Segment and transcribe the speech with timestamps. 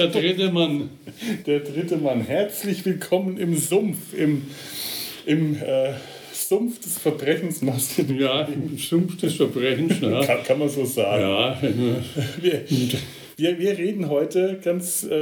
[0.00, 0.88] Der dritte Mann.
[1.46, 2.22] Der dritte Mann.
[2.22, 4.46] Herzlich willkommen im Sumpf, im,
[5.26, 5.92] im äh,
[6.32, 7.60] Sumpf des Verbrechens.
[8.18, 10.00] Ja, im Sumpf des Verbrechens.
[10.00, 10.24] Ja.
[10.24, 11.20] Kann, kann man so sagen.
[11.20, 12.62] Ja, Wir,
[13.40, 15.14] wir, wir reden heute ganz äh,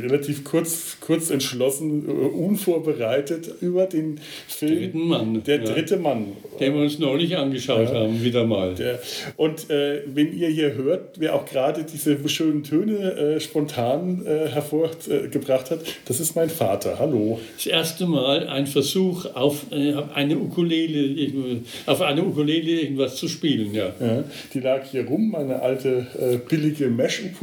[0.00, 5.64] relativ kurz, kurz entschlossen, äh, unvorbereitet über den Film Mann, Der ja.
[5.64, 6.28] dritte Mann.
[6.60, 8.74] den wir uns neulich angeschaut haben, wieder mal.
[8.74, 9.00] Der,
[9.36, 14.48] und äh, wenn ihr hier hört, wer auch gerade diese schönen Töne äh, spontan äh,
[14.48, 16.98] hervorgebracht hat, das ist mein Vater.
[16.98, 17.40] Hallo.
[17.56, 23.74] Das erste Mal ein Versuch, auf äh, eine Ukulele, auf eine Ukulele irgendwas zu spielen.
[23.74, 23.92] Ja.
[24.00, 26.06] Ja, die lag hier rum, eine alte
[26.48, 27.39] billige Mesh-Ukulele.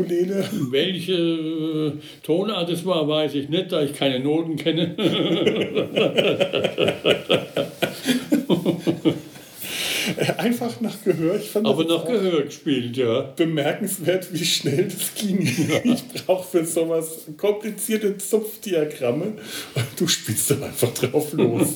[0.72, 1.92] Welche äh,
[2.24, 4.96] Tonart es war, weiß ich nicht, da ich keine Noten kenne.
[10.38, 11.36] Einfach nach Gehör.
[11.36, 13.22] Ich fand Aber auch Gehör gespielt, ja.
[13.36, 15.48] bemerkenswert, wie schnell das ging.
[15.84, 19.34] Ich brauche für sowas komplizierte Zupfdiagramme
[19.98, 21.76] du spielst dann einfach drauf los.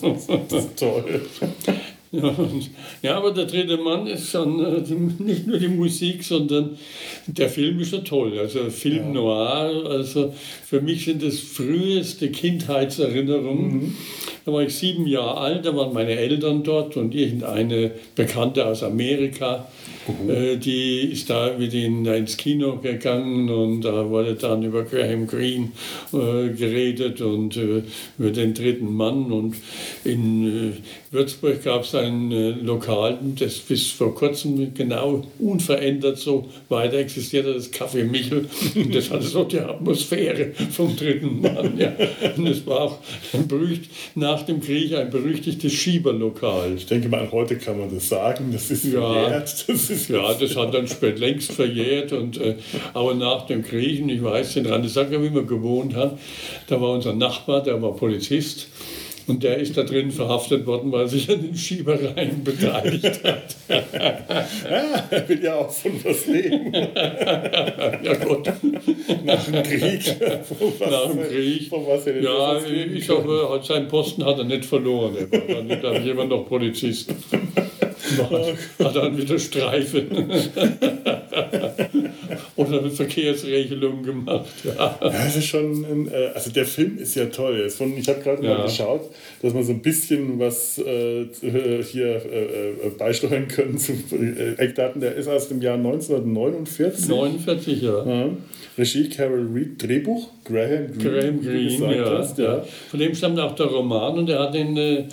[0.50, 1.22] Das ist toll.
[2.12, 2.70] Ja, und,
[3.02, 6.78] ja, aber der dritte Mann ist schon äh, nicht nur die Musik, sondern
[7.26, 8.38] der Film ist ja toll.
[8.38, 10.34] Also Film noir, also
[10.72, 13.98] für mich sind das früheste Kindheitserinnerungen.
[14.46, 18.82] Da war ich sieben Jahre alt, da waren meine Eltern dort und irgendeine Bekannte aus
[18.82, 19.68] Amerika,
[20.28, 25.28] äh, die ist da mit ihnen ins Kino gegangen und da wurde dann über Graham
[25.28, 25.72] Greene
[26.14, 27.84] äh, geredet und äh,
[28.18, 29.32] über den dritten Mann.
[29.32, 29.56] Und
[30.04, 36.50] in äh, Würzburg gab es ein äh, Lokal, das bis vor kurzem genau unverändert so
[36.70, 38.48] weiter existiert hat, das Café Michel.
[38.76, 41.78] Und das hatte so die Atmosphäre vom dritten Mann.
[41.78, 41.92] Ja.
[42.38, 42.98] Und es war auch
[43.34, 46.74] ein berücht, nach dem Krieg ein berüchtigtes Schieberlokal.
[46.76, 48.50] Ich denke mal, heute kann man das sagen.
[48.52, 49.02] Das ist Ja.
[49.14, 49.66] verjährt.
[49.68, 52.12] Das ist Ja, das hat dann spät längst verjährt.
[52.14, 52.56] Und, äh,
[52.94, 56.18] aber nach dem Krieg, und ich weiß, in Randesacker, wie wir gewohnt haben,
[56.68, 58.68] da war unser Nachbar, der war Polizist.
[59.28, 63.56] Und der ist da drin verhaftet worden, weil er sich an den Schiebereien beteiligt hat.
[63.70, 66.74] Ja, er will ja auch von was leben.
[66.74, 68.52] ja gut,
[69.24, 70.16] Nach dem Krieg.
[70.80, 71.68] Nach dem Krieg.
[71.70, 75.16] Von was er Ja, ich hoffe, seinen Posten hat er nicht verloren.
[75.16, 77.14] Er war dann dann jemand noch Polizist.
[78.80, 80.06] Hat, dann wieder Streife.
[82.56, 84.46] Oder eine Verkehrsregelung gemacht.
[84.64, 84.74] Ja.
[85.02, 87.68] Ja, das ist schon, ein, äh, also der Film ist ja toll.
[87.98, 88.58] Ich habe gerade Ja.
[88.58, 89.10] mal geschaut,
[89.42, 91.26] dass man so ein bisschen was äh,
[91.84, 93.94] hier äh, beisteuern können zu
[94.58, 95.02] Eckdaten.
[95.02, 97.08] Der ist aus dem Jahr 1949.
[97.08, 98.10] 49 Jahre.
[98.10, 98.30] Ja.
[98.82, 102.64] Regie Carol Reed, Drehbuch Graham Greene, Graham Greene, ja, hast, ja.
[102.90, 105.06] Von dem stammt auch der Roman und er hat den, äh,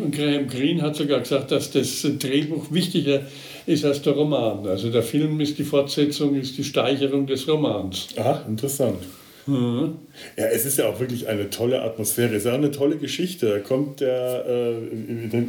[0.00, 3.22] und Graham Greene hat sogar gesagt, dass das Drehbuch wichtiger
[3.66, 4.66] ist als der Roman.
[4.66, 8.08] Also der Film ist die Fortsetzung, ist die Steigerung des Romans.
[8.16, 8.98] Ah, interessant.
[9.46, 9.96] Mhm.
[10.36, 12.30] Ja, es ist ja auch wirklich eine tolle Atmosphäre.
[12.30, 13.46] Es ist ja auch eine tolle Geschichte.
[13.48, 14.74] Da kommt der, äh,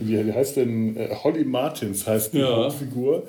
[0.04, 2.56] wie wie heißt denn, Äh, Holly Martins heißt die Ja.
[2.66, 3.24] Hauptfigur.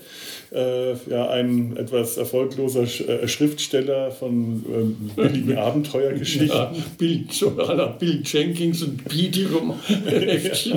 [0.52, 6.48] Äh, ja, ein etwas erfolgloser Sch äh, Schriftsteller von ähm, billigen Abenteuergeschichten.
[6.48, 7.50] Ja, Bill, so
[7.98, 9.74] Bill Jenkins und Beatty rum.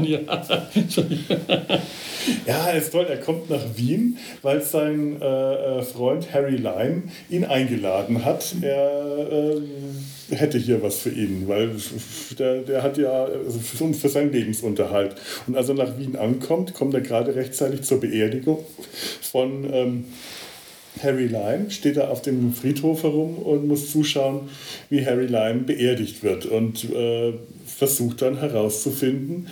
[0.04, 0.20] Ja.
[2.46, 3.06] Ja, ist toll.
[3.10, 5.26] Er kommt nach Wien, weil sein äh,
[5.80, 8.56] äh, Freund Harry Lyme ihn eingeladen hat.
[8.62, 11.72] Er äh, hätte hier was für ihn, weil
[12.38, 15.16] der, der hat ja also für, seinen Lebensunterhalt.
[15.48, 18.60] Und als er nach Wien ankommt, kommt er gerade rechtzeitig zur Beerdigung
[19.22, 20.06] von ähm,
[21.02, 24.50] Harry Lyme, steht er auf dem Friedhof herum und muss zuschauen,
[24.90, 27.34] wie Harry Lyme beerdigt wird und äh,
[27.66, 29.48] versucht dann herauszufinden,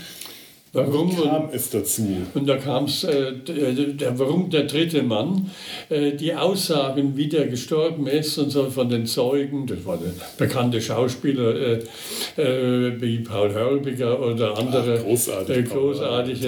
[0.74, 1.16] Warum?
[1.16, 2.06] kam es dazu.
[2.34, 5.50] Und da kam es, äh, der, warum der dritte Mann,
[5.90, 10.12] äh, die Aussagen, wie der gestorben ist und so von den Zeugen, das war der
[10.38, 11.80] bekannte Schauspieler äh,
[12.42, 16.48] äh, wie Paul Hörbiger oder andere Ach, großartig, äh, großartige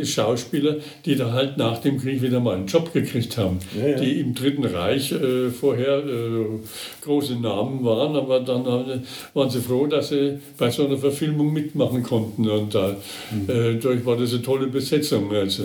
[0.00, 3.88] äh, Schauspieler, die da halt nach dem Krieg wieder mal einen Job gekriegt haben, Ja,
[3.90, 3.96] ja.
[3.96, 5.14] die im Dritten Reich
[5.58, 6.02] vorher
[7.02, 8.64] große Namen waren, aber dann
[9.34, 12.96] waren sie froh, dass sie bei so einer Verfilmung mitmachen konnten und da
[13.30, 13.50] Mhm.
[13.50, 15.32] äh, dadurch war das eine tolle Besetzung.
[15.32, 15.64] Also.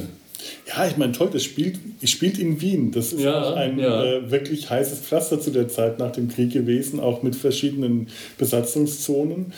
[0.68, 2.92] Ja, ich meine, toll, das spielt, spielt in Wien.
[2.92, 4.04] Das ist Ja, auch ein ja.
[4.04, 8.08] äh, wirklich heißes Pflaster zu der Zeit nach dem Krieg gewesen, auch mit verschiedenen
[8.38, 9.54] Besatzungszonen.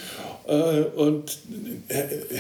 [0.48, 1.40] Äh, und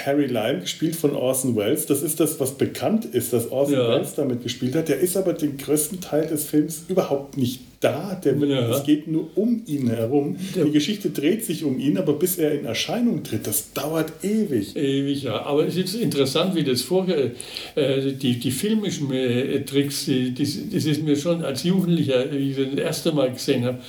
[0.05, 3.89] Harry Lime, gespielt von Orson Welles, das ist das, was bekannt ist, dass Orson ja.
[3.89, 4.87] Welles damit gespielt hat.
[4.87, 8.15] Der ist aber den größten Teil des Films überhaupt nicht da.
[8.15, 8.69] Der, ja.
[8.71, 10.37] Es geht nur um ihn herum.
[10.55, 14.75] Die Geschichte dreht sich um ihn, aber bis er in Erscheinung tritt, das dauert ewig.
[14.75, 15.43] Ewig, ja.
[15.43, 17.31] Aber es ist interessant, wie das vorher,
[17.75, 22.57] äh, die, die filmischen äh, Tricks, die, das ist mir schon als Jugendlicher, wie ich
[22.57, 23.79] das, das erste Mal gesehen habe,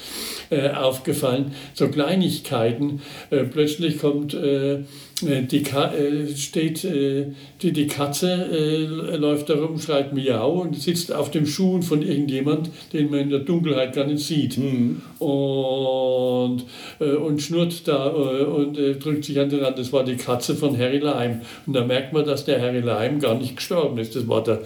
[0.50, 1.52] äh, aufgefallen.
[1.74, 3.00] So Kleinigkeiten.
[3.30, 4.80] Äh, plötzlich kommt äh,
[5.22, 7.26] die Ka äh, steht, äh,
[7.60, 12.02] die, die Katze äh, läuft da rum, schreit Miau und sitzt auf dem Schuh von
[12.02, 14.58] irgendjemand, den man in der Dunkelheit gar nicht sieht.
[14.58, 15.02] Mhm.
[15.18, 16.64] Und,
[17.00, 19.78] äh, und schnurrt da äh, und drückt sich an den Rand.
[19.78, 21.40] Das war die Katze von Harry Lime.
[21.66, 24.14] Und da merkt man, dass der Harry Lime gar nicht gestorben ist.
[24.14, 24.60] Das war der.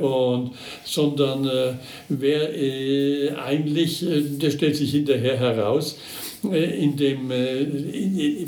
[0.00, 0.52] und,
[0.84, 1.78] sondern
[2.08, 7.66] wer eigentlich, der stellt sich hinterher heraus, äh, in dem, äh,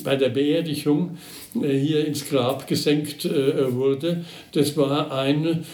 [0.02, 1.19] bei der Beerdigung
[1.60, 4.25] äh, hier ins Grab gesenkt wurde.
[4.52, 5.64] Das war ein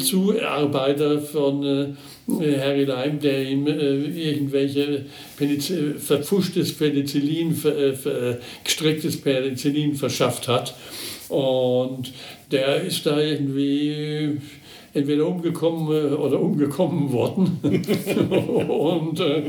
[0.00, 1.96] Zuarbeiter von
[2.28, 7.56] Harry Leim, der ihm irgendwelche Peniz verpfuschtes Penicillin,
[8.62, 10.74] gestrecktes Penicillin verschafft hat.
[11.28, 12.12] Und
[12.50, 14.36] der ist da irgendwie
[14.94, 17.58] entweder umgekommen oder umgekommen worden.
[18.68, 19.44] und äh,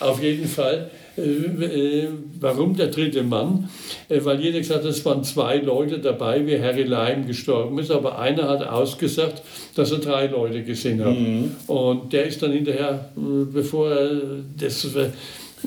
[0.00, 2.08] auf jeden Fall, äh, äh,
[2.40, 3.68] warum der dritte Mann?
[4.08, 7.90] Äh, weil jeder gesagt hat, es waren zwei Leute dabei, wie Harry Lime gestorben ist,
[7.90, 9.42] aber einer hat ausgesagt,
[9.74, 11.18] dass er drei Leute gesehen hat.
[11.18, 11.50] Mhm.
[11.66, 14.10] Und der ist dann hinterher, äh, bevor er
[14.58, 15.08] das äh,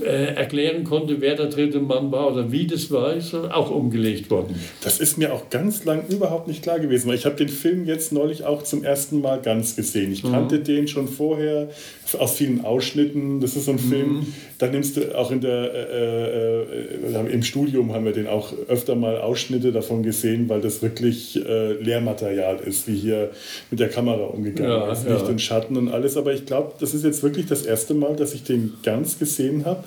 [0.03, 4.59] erklären konnte, wer der dritte Mann war oder wie das war, ist auch umgelegt worden.
[4.81, 7.85] Das ist mir auch ganz lang überhaupt nicht klar gewesen, weil ich habe den Film
[7.85, 10.11] jetzt neulich auch zum ersten Mal ganz gesehen.
[10.11, 10.63] Ich kannte mhm.
[10.63, 11.69] den schon vorher
[12.13, 13.39] aus vielen Ausschnitten.
[13.39, 13.89] Das ist so ein mhm.
[13.89, 18.53] Film, da nimmst du auch in der, äh, äh, im Studium haben wir den auch
[18.67, 23.31] öfter mal Ausschnitte davon gesehen, weil das wirklich äh, Lehrmaterial ist, wie hier
[23.71, 25.27] mit der Kamera umgegangen ja, ist, Licht ja.
[25.27, 26.17] und Schatten und alles.
[26.17, 29.65] Aber ich glaube, das ist jetzt wirklich das erste Mal, dass ich den ganz gesehen
[29.65, 29.83] habe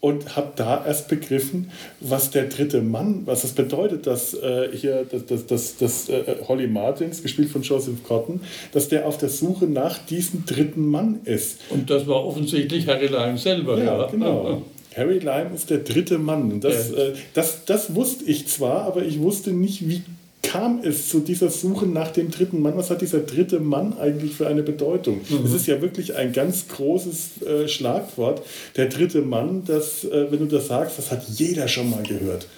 [0.00, 1.70] und habe da erst begriffen,
[2.00, 6.36] was der dritte Mann, was das bedeutet, dass äh, hier das, das, das, das äh,
[6.48, 8.40] Holly Martins, gespielt von Joseph Cotton,
[8.72, 11.60] dass der auf der Suche nach diesem dritten Mann ist.
[11.68, 13.78] Und das war offensichtlich Harry Lime selber.
[13.78, 14.06] Ja, ja.
[14.06, 14.62] genau.
[14.96, 16.60] Harry Lime ist der dritte Mann.
[16.60, 16.96] Das, ja.
[16.96, 20.02] äh, das, das wusste ich zwar, aber ich wusste nicht, wie
[20.50, 22.76] kam es zu dieser Suche nach dem dritten Mann?
[22.76, 25.20] Was hat dieser dritte Mann eigentlich für eine Bedeutung?
[25.28, 25.44] Mhm.
[25.44, 28.42] Es ist ja wirklich ein ganz großes äh, Schlagwort.
[28.76, 32.48] Der dritte Mann, das, äh, wenn du das sagst, das hat jeder schon mal gehört.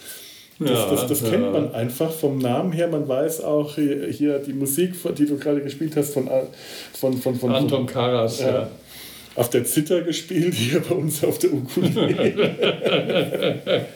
[0.59, 1.51] Das, ja, das, das kennt ja.
[1.51, 2.89] man einfach vom Namen her.
[2.89, 6.45] Man weiß auch hier, hier, die Musik, die du gerade gespielt hast, von, äh,
[6.95, 8.41] von, von, von Anton Karas.
[8.41, 8.71] Ja.
[9.35, 12.55] Auf der Zither gespielt, hier bei uns auf der Ukulele.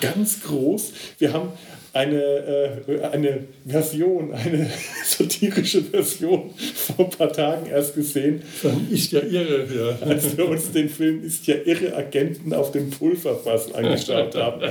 [0.00, 0.92] Ganz groß.
[1.18, 1.50] Wir haben
[1.92, 4.70] eine, äh, eine Version, eine
[5.04, 8.42] satirische Version vor ein paar Tagen erst gesehen.
[8.90, 10.06] Ist ja irre, ja.
[10.06, 14.62] Als wir uns den Film Ist ja irre Agenten auf dem Pulverfass angeschaut haben.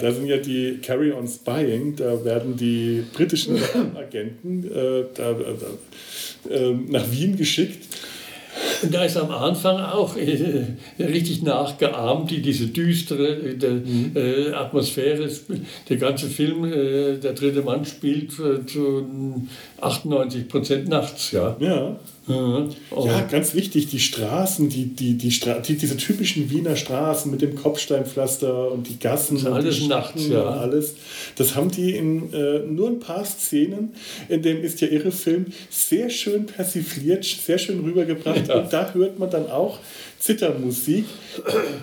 [0.00, 3.58] Da sind ja die Carry on Spying, da werden die britischen
[3.96, 7.89] Agenten äh, da, da, äh, nach Wien geschickt
[8.82, 10.64] und da ist am Anfang auch äh,
[10.98, 14.12] richtig nachgeahmt, die, diese düstere äh, der, mhm.
[14.14, 15.28] äh, Atmosphäre.
[15.88, 19.46] Der ganze Film, äh, der dritte Mann spielt äh, zu
[19.80, 21.32] 98 Prozent nachts.
[21.32, 21.56] Ja.
[21.60, 21.96] ja.
[22.30, 23.06] Oh.
[23.06, 27.42] Ja, ganz wichtig, die Straßen, die, die, die, Stra die, diese typischen Wiener Straßen mit
[27.42, 30.42] dem Kopfsteinpflaster und die Gassen alles und die nachts, ja.
[30.42, 30.94] und alles.
[31.36, 33.90] Das haben die in äh, nur ein paar Szenen,
[34.28, 38.48] in dem ist ja ihre Film sehr schön persifliert, sehr schön rübergebracht.
[38.48, 38.60] Ja.
[38.60, 39.78] Und da hört man dann auch
[40.20, 41.06] Zittermusik.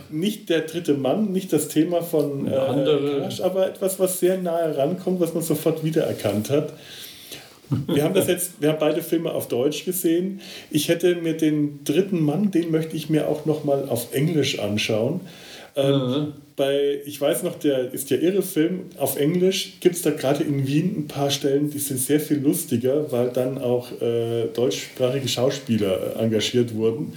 [0.10, 4.77] Nicht der dritte Mann, nicht das Thema von äh, Crash, aber etwas, was sehr nahe
[4.77, 6.74] rankommt, was man sofort wiedererkannt hat.
[7.88, 10.41] Wir haben das jetzt, wir haben beide Filme auf Deutsch gesehen.
[10.71, 14.59] Ich hätte mir den dritten Mann, den möchte ich mir auch noch mal auf Englisch
[14.59, 15.21] anschauen.
[15.75, 16.33] Ähm, mhm.
[16.55, 18.86] bei, ich weiß noch, der ist ja irre Film.
[18.97, 22.39] Auf Englisch gibt es da gerade in Wien ein paar Stellen, die sind sehr viel
[22.39, 27.13] lustiger, weil dann auch äh, deutschsprachige Schauspieler äh, engagiert wurden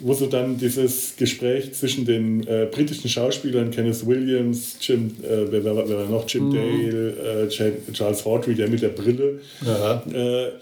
[0.00, 5.64] wo so dann dieses Gespräch zwischen den äh, britischen Schauspielern, Kenneth Williams, Jim, äh, wer,
[5.64, 6.54] wer, wer noch, Jim mhm.
[6.54, 10.52] Dale, äh, Charles Hawtrey, der mit der Brille, äh,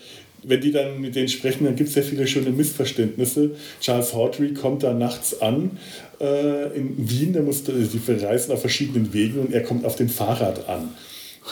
[0.43, 3.50] wenn die dann mit denen sprechen, dann gibt es sehr viele schöne Missverständnisse.
[3.81, 5.73] Charles Hawtrey kommt da nachts an
[6.21, 10.09] äh, in Wien, der muss, die verreisen auf verschiedenen Wegen und er kommt auf dem
[10.09, 10.90] Fahrrad an.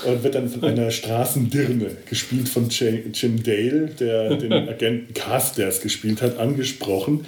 [0.07, 6.23] Und wird dann von einer Straßendirne, gespielt von Jim Dale, der den Agenten Carstairs gespielt
[6.23, 7.27] hat, angesprochen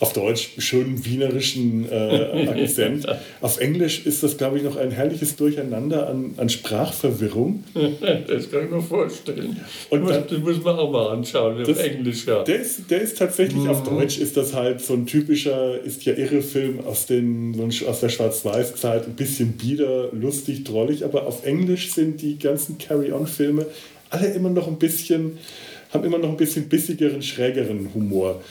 [0.00, 3.06] auf Deutsch schönen wienerischen äh, Akzent.
[3.40, 7.64] auf Englisch ist das, glaube ich, noch ein herrliches Durcheinander an, an Sprachverwirrung.
[7.74, 9.60] das kann ich mir vorstellen.
[9.90, 12.42] Und dann, das muss man auch mal anschauen, das, Englisch, ja.
[12.42, 13.70] Der ist, der ist tatsächlich, mhm.
[13.70, 17.54] auf Deutsch ist das halt so ein typischer, ist ja irre Film aus, den,
[17.86, 23.66] aus der Schwarz-Weiß-Zeit, ein bisschen bieder, lustig, drollig, aber auf Englisch sind die ganzen Carry-On-Filme
[24.10, 25.38] alle immer noch ein bisschen,
[25.92, 28.42] haben immer noch ein bisschen bissigeren, schrägeren Humor.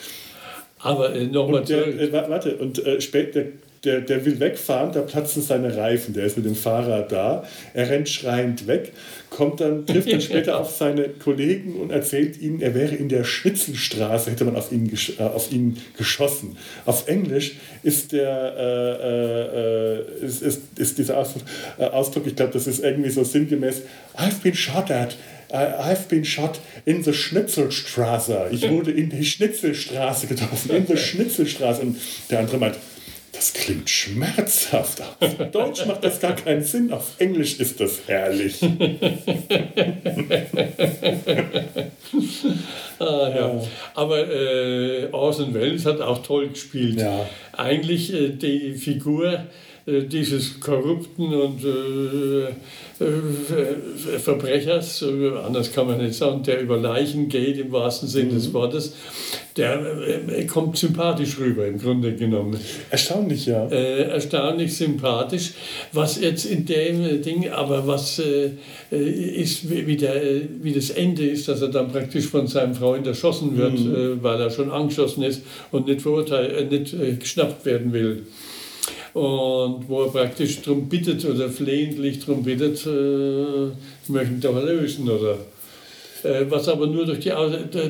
[0.80, 2.00] Aber äh, nochmal zurück.
[2.00, 3.44] Äh, warte, und äh, später,
[3.84, 6.14] der, der will wegfahren, da platzen seine Reifen.
[6.14, 7.46] Der ist mit dem Fahrrad da.
[7.74, 8.92] Er rennt schreiend weg,
[9.30, 13.24] kommt dann, trifft dann später auf seine Kollegen und erzählt ihnen, er wäre in der
[13.24, 16.58] Schnitzelstraße, hätte man auf ihn, äh, auf ihn geschossen.
[16.86, 21.44] Auf Englisch ist der äh, äh, ist, ist, ist dieser Ausdruck,
[21.78, 23.84] äh, Ausdruck ich glaube, das ist irgendwie so sinngemäß,
[24.18, 25.16] I've been shot at.
[25.52, 28.50] I've been shot in the Schnitzelstraße.
[28.52, 31.82] Ich wurde in die Schnitzelstraße getroffen, in the Schnitzelstraße.
[31.82, 31.98] Und
[32.30, 32.76] der andere meint,
[33.32, 35.02] das klingt schmerzhaft.
[35.02, 35.18] Auf
[35.52, 38.62] Deutsch macht das gar keinen Sinn, auf Englisch ist das herrlich.
[43.00, 43.62] ah, ja.
[43.94, 47.00] Aber äh, Orson Welles hat auch toll gespielt.
[47.00, 47.30] Ja.
[47.54, 49.46] Eigentlich äh, die Figur
[50.08, 52.50] dieses korrupten und äh,
[53.00, 55.04] äh, Verbrechers,
[55.46, 58.36] anders kann man nicht sagen, der über Leichen geht im wahrsten Sinne mhm.
[58.36, 58.94] des Wortes,
[59.56, 59.80] der
[60.48, 62.60] kommt sympathisch rüber im Grunde genommen.
[62.90, 63.68] Erstaunlich, ja.
[63.68, 65.52] Äh, erstaunlich sympathisch.
[65.94, 68.52] Was jetzt in dem Ding, aber was äh,
[68.92, 70.22] ist, wie, der,
[70.62, 74.20] wie das Ende ist, dass er dann praktisch von seinem Freund erschossen wird, mhm.
[74.22, 75.42] weil er schon angeschossen ist
[75.72, 78.24] und nicht verurteilt, nicht geschnappt werden will
[79.20, 83.72] und wo er praktisch darum bittet oder flehentlich darum bittet, äh,
[84.08, 85.38] möchten doch lösen oder
[86.24, 87.32] was aber nur durch die,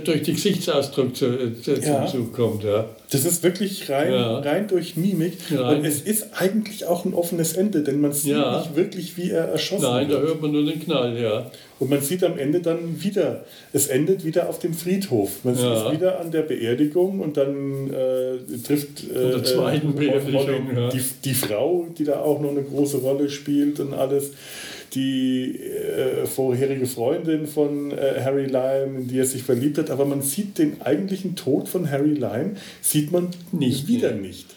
[0.03, 2.05] durch die Gesichtsausdruck zu, zu, ja.
[2.05, 2.63] zum Zug kommt.
[2.63, 2.85] Ja.
[3.11, 4.39] Das ist wirklich rein, ja.
[4.39, 5.37] rein durch Mimik.
[5.51, 5.79] Rein.
[5.79, 8.59] Und es ist eigentlich auch ein offenes Ende, denn man sieht ja.
[8.59, 10.19] nicht wirklich, wie er erschossen Nein, wird.
[10.19, 11.49] Nein, da hört man nur den Knall, ja.
[11.79, 15.43] Und man sieht am Ende dann wieder, es endet wieder auf dem Friedhof.
[15.43, 15.87] Man ja.
[15.87, 21.33] ist wieder an der Beerdigung und dann äh, trifft äh, der zweiten Beerdigung, die, die
[21.33, 24.31] Frau, die da auch noch eine große Rolle spielt und alles
[24.93, 30.05] die äh, vorherige Freundin von äh, Harry Lime, in die er sich verliebt hat, aber
[30.05, 34.47] man sieht den eigentlichen Tod von Harry Lime, sieht man nicht wieder nicht.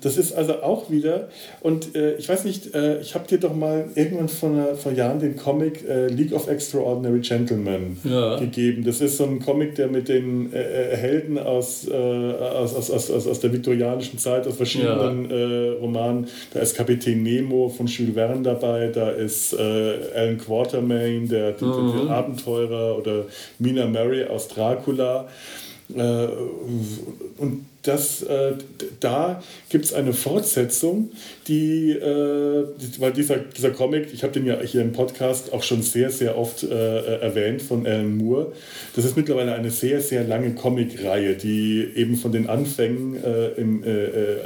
[0.00, 1.28] Das ist also auch wieder,
[1.60, 5.18] und äh, ich weiß nicht, äh, ich habe dir doch mal irgendwann vor, vor Jahren
[5.18, 8.38] den Comic äh, League of Extraordinary Gentlemen ja.
[8.38, 8.84] gegeben.
[8.84, 12.90] Das ist so ein Comic, der mit den äh, äh, Helden aus, äh, aus, aus,
[12.90, 15.72] aus, aus, aus der viktorianischen Zeit, aus verschiedenen ja.
[15.80, 21.68] Romanen, da ist Kapitän Nemo von Jules Verne dabei, da ist Alan Quatermain, der, der,
[21.68, 22.06] mhm.
[22.06, 23.24] der Abenteurer, oder
[23.58, 25.28] Mina Mary aus Dracula.
[25.88, 28.52] und dass äh,
[29.00, 31.10] da gibt es eine Fortsetzung,
[31.48, 32.64] die, äh,
[32.98, 36.38] weil dieser, dieser Comic, ich habe den ja hier im Podcast auch schon sehr, sehr
[36.38, 38.52] oft äh, erwähnt von Alan Moore.
[38.94, 43.82] Das ist mittlerweile eine sehr, sehr lange Comicreihe, die eben von den Anfängen äh, im
[43.82, 44.36] äh, äh,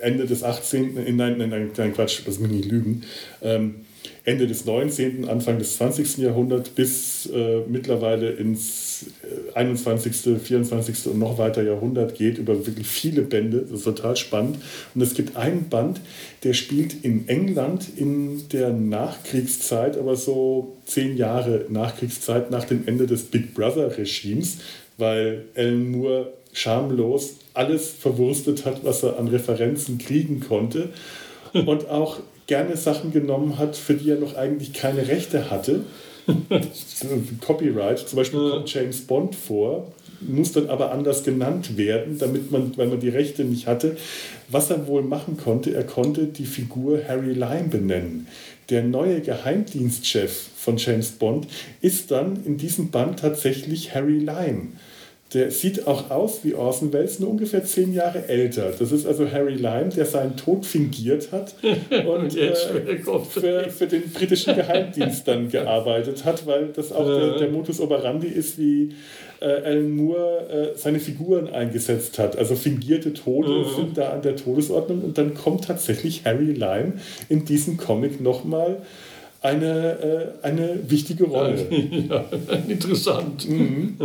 [0.00, 3.02] Ende des 18., nein, nein, nein, Quatsch, das muss ich nicht lügen,
[3.42, 3.76] ähm,
[4.24, 6.18] Ende des 19., Anfang des 20.
[6.18, 9.06] Jahrhunderts bis äh, mittlerweile ins
[9.54, 11.06] 21., äh, 24.
[11.08, 13.62] und noch weiter Jahrhundert geht, über wirklich viele Bände.
[13.62, 14.58] Das ist total spannend.
[14.94, 16.00] Und es gibt einen Band,
[16.44, 23.06] der spielt in England in der Nachkriegszeit, aber so zehn Jahre Nachkriegszeit nach dem Ende
[23.06, 24.58] des Big Brother-Regimes,
[24.98, 30.90] weil Alan Moore schamlos alles verwurstet hat, was er an Referenzen kriegen konnte.
[31.52, 35.80] Und auch gerne Sachen genommen hat, für die er noch eigentlich keine Rechte hatte.
[37.40, 42.76] Copyright, zum Beispiel kommt James Bond vor, muss dann aber anders genannt werden, damit man,
[42.76, 43.96] weil man die Rechte nicht hatte.
[44.48, 48.28] Was er wohl machen konnte, er konnte die Figur Harry Lime benennen.
[48.70, 51.48] Der neue Geheimdienstchef von James Bond
[51.80, 54.68] ist dann in diesem Band tatsächlich Harry Lime.
[55.34, 58.72] Der sieht auch aus wie Orson Welles, nur ungefähr zehn Jahre älter.
[58.78, 61.54] Das ist also Harry Lime, der seinen Tod fingiert hat
[62.06, 67.48] und äh, für, für, den britischen Geheimdienst dann gearbeitet hat, weil das auch der, der
[67.48, 68.94] Modus operandi ist, wie
[69.40, 72.36] äh, Alan Moore äh, seine Figuren eingesetzt hat.
[72.36, 76.94] Also fingierte Tode sind da an der Todesordnung und dann kommt tatsächlich Harry Lime
[77.28, 78.78] in diesem Comic nochmal
[79.42, 81.66] eine, äh, eine wichtige Rolle.
[82.08, 82.24] Ja,
[82.68, 83.48] interessant.
[83.48, 83.96] Mhm.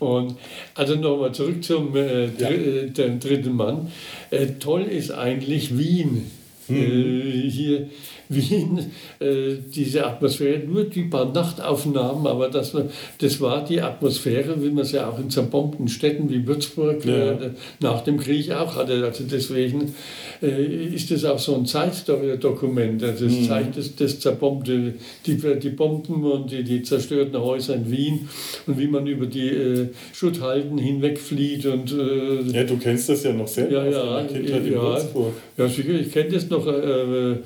[0.00, 0.06] Mhm.
[0.06, 0.36] Und
[0.74, 2.50] also nochmal zurück zum äh, ja.
[2.50, 3.92] Äh, dritten Mann.
[4.30, 6.30] Äh, toll ist eigentlich Wien.
[6.68, 7.88] Äh, hier
[8.28, 8.78] Wien,
[9.20, 12.84] äh, diese Atmosphäre, nur die paar Nachtaufnahmen, aber das, war-
[13.20, 17.32] das war die Atmosphäre, wie man es ja auch in zerbombten Städten wie Würzburg Ja.
[17.32, 19.04] äh, nach dem Krieg auch hatte.
[19.04, 19.94] Also deswegen
[20.42, 23.02] äh, ist das auch so ein Zeitdokument.
[23.02, 24.94] Also das zeigt das, das zerbombte,
[25.26, 28.28] die, die Bomben und die, die zerstörten Häuser in Wien
[28.66, 33.32] und wie man über die äh, Schutthalden hinwegflieht und äh, Ja, du kennst das ja
[33.32, 34.82] noch sehr Ja, aus ja, deiner Kindheit in ja.
[34.82, 35.32] Würzburg.
[35.56, 37.36] Ja, sicher, ich kenne das noch äh, äh,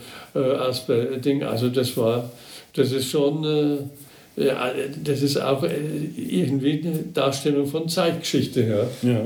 [0.71, 1.43] als Be- Ding.
[1.43, 2.31] Also das war,
[2.75, 3.77] das ist schon, äh,
[4.37, 4.71] ja,
[5.05, 5.71] das ist auch äh,
[6.17, 8.89] irgendwie eine Darstellung von Zeitgeschichte.
[9.03, 9.11] Ja.
[9.11, 9.21] Ja,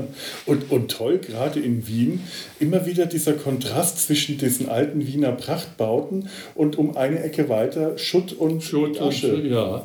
[0.45, 2.21] und, und toll, gerade in Wien,
[2.59, 8.33] immer wieder dieser Kontrast zwischen diesen alten Wiener Prachtbauten und um eine Ecke weiter Schutt
[8.33, 9.35] und Schutt Asche.
[9.35, 9.83] und, ja.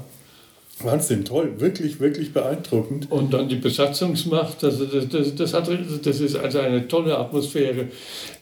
[0.82, 3.10] Wahnsinn, toll, wirklich, wirklich beeindruckend.
[3.10, 5.68] Und dann die Besatzungsmacht, also das, das, das, hat,
[6.04, 7.86] das ist also eine tolle Atmosphäre.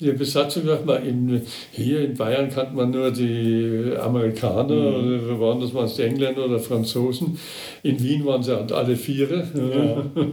[0.00, 1.42] Die Besatzung, sag mal, in,
[1.73, 6.59] hier in Bayern kannte man nur die Amerikaner, oder waren das mal die Engländer oder
[6.59, 7.38] Franzosen.
[7.83, 9.47] In Wien waren sie halt alle Viere.
[9.54, 10.25] Ja.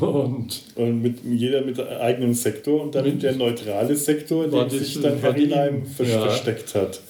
[0.00, 4.98] Und Und mit jeder mit eigenem Sektor und dann Mit- der neutrale Sektor, dem sich
[5.02, 6.04] dann die- Leim ja.
[6.22, 7.00] versteckt hat.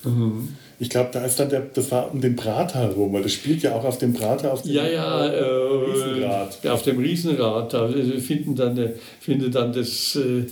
[0.83, 3.63] Ich glaube, da ist dann der, das war um den Prater herum, weil das spielt
[3.63, 6.67] ja auch auf dem Prater, auf dem Ja, ja, äh, Riesenrad.
[6.67, 8.89] auf dem Riesenrad, da finden dann, äh,
[9.21, 10.43] findet dann das äh,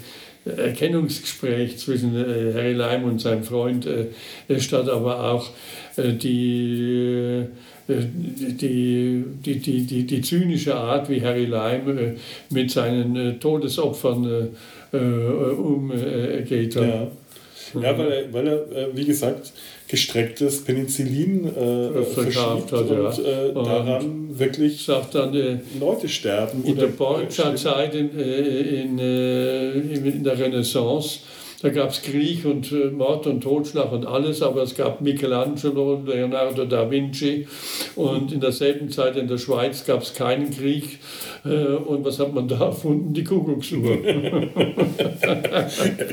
[0.49, 5.50] Erkennungsgespräch zwischen äh, Harry Leim und seinem Freund äh, statt, aber auch
[5.96, 7.42] äh, die,
[7.88, 12.12] äh, die, die, die, die, die zynische Art, wie Harry Leim äh,
[12.50, 14.49] mit seinen äh, Todesopfern
[14.92, 16.76] äh, äh, umgeht.
[16.76, 17.08] Ja.
[17.80, 19.52] Ja, weil er, weil er äh, wie gesagt,
[19.90, 22.97] gestrecktes Penicillin äh, verschiebt hat, ja.
[23.09, 26.64] und äh, Und- daran wirklich sagt dann, äh, Leute sterben.
[26.64, 31.20] In der Borgia-Zeit, in, äh, in, äh, in der Renaissance,
[31.62, 35.94] da gab es Krieg und äh, Mord und Totschlag und alles, aber es gab Michelangelo
[35.94, 37.46] und Leonardo da Vinci
[37.96, 40.99] und in derselben Zeit in der Schweiz gab es keinen Krieg.
[41.44, 43.12] Äh, und was hat man da erfunden?
[43.12, 43.99] Die Kuckucksuhr.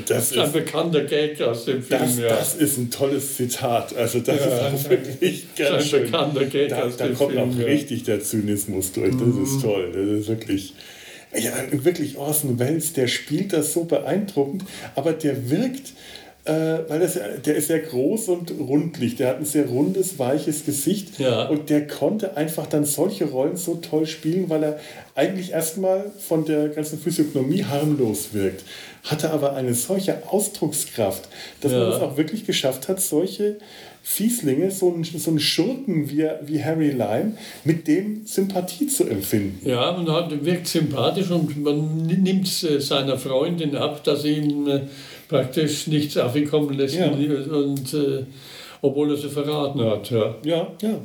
[0.07, 1.99] Das Ein ist, bekannter Gag aus dem Film.
[2.01, 2.27] das, ja.
[2.29, 3.95] das ist ein tolles Zitat.
[3.95, 6.11] Also das ist auch wirklich Das ganz ist ein schön.
[6.11, 7.49] bekannter Gag Da, aus da dem kommt Film.
[7.51, 7.65] auch ja.
[7.65, 9.13] richtig der Zynismus durch.
[9.17, 9.91] Das ist toll.
[9.93, 10.73] Das ist wirklich.
[11.35, 14.63] Ja, wirklich Orson Welles, der spielt das so beeindruckend,
[14.95, 15.93] aber der wirkt,
[16.45, 20.65] äh, weil das, der ist sehr groß und rundlich, der hat ein sehr rundes, weiches
[20.65, 21.47] Gesicht Ja.
[21.49, 24.79] und der konnte einfach dann solche Rollen so toll spielen, weil er
[25.15, 28.63] eigentlich erstmal von der ganzen Physiognomie harmlos wirkt,
[29.03, 31.27] hatte aber eine solche Ausdruckskraft,
[31.59, 31.95] dass man Ja.
[31.97, 33.57] es auch wirklich geschafft hat, solche
[34.09, 37.33] Fieslinge, so einen, so einen Schurken wie, wie Harry Lime,
[37.65, 39.67] mit dem Sympathie zu empfinden.
[39.67, 44.65] Ja, und hat, wirkt sympathisch und man nimmt äh, seiner Freundin ab, dass sie ihm
[44.65, 44.79] äh,
[45.27, 46.95] praktisch nichts auf ihn kommen lässt.
[46.95, 47.11] Ja.
[47.11, 48.23] Und, äh,
[48.81, 50.09] obwohl er sie verraten hat.
[50.09, 50.35] Ja.
[50.43, 50.99] Ja, ja.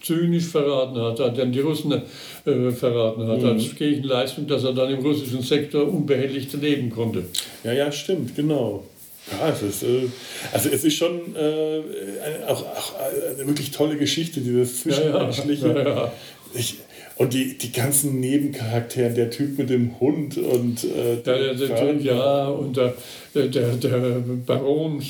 [0.00, 5.00] Zynisch verraten hat, dann die Russen äh, verraten hat, als Gegenleistung, dass er dann im
[5.00, 7.24] russischen Sektor unbehelligt leben konnte.
[7.64, 8.84] Ja, ja, stimmt, genau.
[9.30, 10.08] Ja, es ist, äh,
[10.52, 12.92] also es ist schon äh, eine, auch, auch
[13.36, 15.68] eine wirklich tolle Geschichte, dieses Zwischenmenschliche.
[15.68, 16.12] Ja, ja.
[16.54, 16.76] Ich,
[17.16, 21.96] und die, die ganzen Nebencharaktere, der Typ mit dem Hund und äh, Der, der, der,
[22.00, 22.94] ja, und der,
[23.34, 23.98] der, der,
[24.46, 25.00] Baron,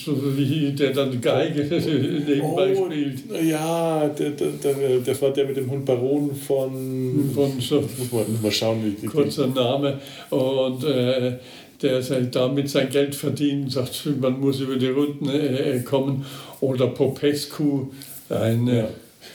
[0.79, 3.23] der dann Geige nebenbei Oh, spielt.
[3.49, 7.31] ja, der, der, der, das war der mit dem Hund Baron von.
[7.35, 9.07] Von so Muss man mal schauen, wie die.
[9.07, 9.99] kurzer Name.
[10.31, 11.35] Und äh,
[11.83, 16.25] der damit sein Geld verdient, sagt, man muss über die Runden äh, kommen.
[16.61, 17.89] Oder Popescu,
[18.29, 18.89] ein äh, Ja.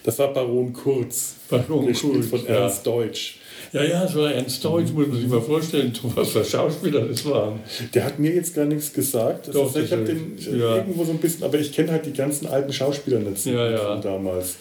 [0.03, 1.35] Das war Baron Kurz.
[1.49, 2.61] Baron Kurz, von ja.
[2.61, 3.39] Ernst Deutsch.
[3.73, 7.25] Ja, ja, es war Ernst Deutsch, muss man sich mal vorstellen, was für Schauspieler das
[7.25, 7.59] waren.
[7.93, 9.47] Der hat mir jetzt gar nichts gesagt.
[9.47, 10.77] Das Doch, ist, ich habe den ja.
[10.77, 13.77] irgendwo so ein bisschen, aber ich kenne halt die ganzen alten Schauspieler Ja, ja.
[13.77, 14.57] von damals.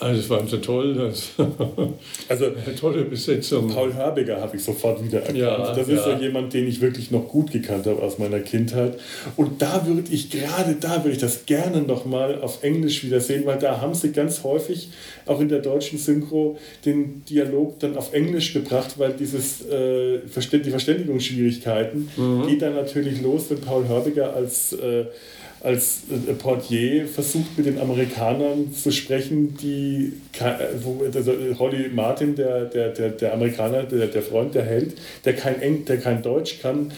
[0.00, 1.30] Also, es waren so toll, das,
[2.28, 3.68] Also eine tolle Besetzung.
[3.68, 5.38] Paul Herbiger habe ich sofort wiedererkannt.
[5.38, 6.16] Ja, das ist ja.
[6.16, 8.98] so jemand, den ich wirklich noch gut gekannt habe aus meiner Kindheit.
[9.36, 13.58] Und da würde ich, gerade da würde ich das gerne nochmal auf Englisch wiedersehen, weil
[13.58, 14.90] da haben sie ganz häufig
[15.26, 20.18] auch in der deutschen Synchro den Dialog dann auf Englisch gebracht, weil dieses, äh,
[20.64, 22.46] die Verständigungsschwierigkeiten Mhm.
[22.46, 25.04] geht dann natürlich los, wenn Paul Herbiger als äh,
[25.64, 32.36] als äh, Portier versucht mit den Amerikanern zu sprechen, die äh, wo, also Holly Martin,
[32.36, 36.22] der, der, der, der Amerikaner, der, der Freund, der Held, der kein, Eng, der kein
[36.22, 36.92] Deutsch kann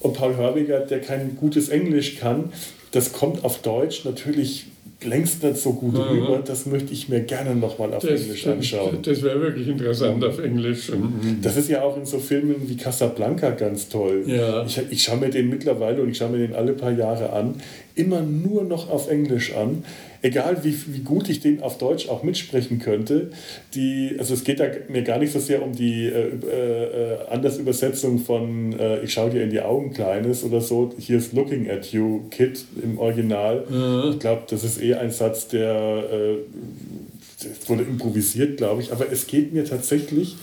[0.00, 2.52] und Paul Hörbiger, der kein gutes Englisch kann,
[2.92, 4.66] das kommt auf Deutsch natürlich
[5.02, 6.00] längst nicht so gut mhm.
[6.00, 6.42] rüber.
[6.44, 8.98] Das möchte ich mir gerne nochmal auf das, Englisch anschauen.
[9.02, 10.90] Das, das wäre wirklich interessant auf Englisch.
[10.90, 11.38] Mhm.
[11.42, 14.24] Das ist ja auch in so Filmen wie Casablanca ganz toll.
[14.26, 14.64] Ja.
[14.64, 17.54] Ich, ich schaue mir den mittlerweile und ich schaue mir den alle paar Jahre an,
[18.00, 19.84] immer nur noch auf Englisch an
[20.22, 23.30] egal wie, wie gut ich den auf Deutsch auch mitsprechen könnte,
[23.74, 28.18] die, also es geht da mir gar nicht so sehr um die äh, äh, Andersübersetzung
[28.18, 31.92] von äh, Ich schau dir in die Augen, Kleines oder so, hier ist Looking at
[31.92, 33.64] You, Kid im Original.
[33.68, 34.12] Mhm.
[34.12, 36.36] Ich glaube, das ist eh ein Satz, der äh,
[37.68, 40.36] wurde improvisiert, glaube ich, aber es geht mir tatsächlich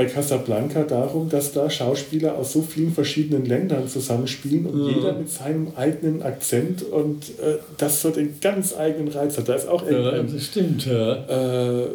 [0.00, 4.96] bei Casablanca darum, dass da Schauspieler aus so vielen verschiedenen Ländern zusammenspielen und ja.
[4.96, 9.50] jeder mit seinem eigenen Akzent und äh, das so den ganz eigenen Reiz hat.
[9.50, 11.12] Da ist auch ja, ein das stimmt, ja.
[11.28, 11.86] äh, äh,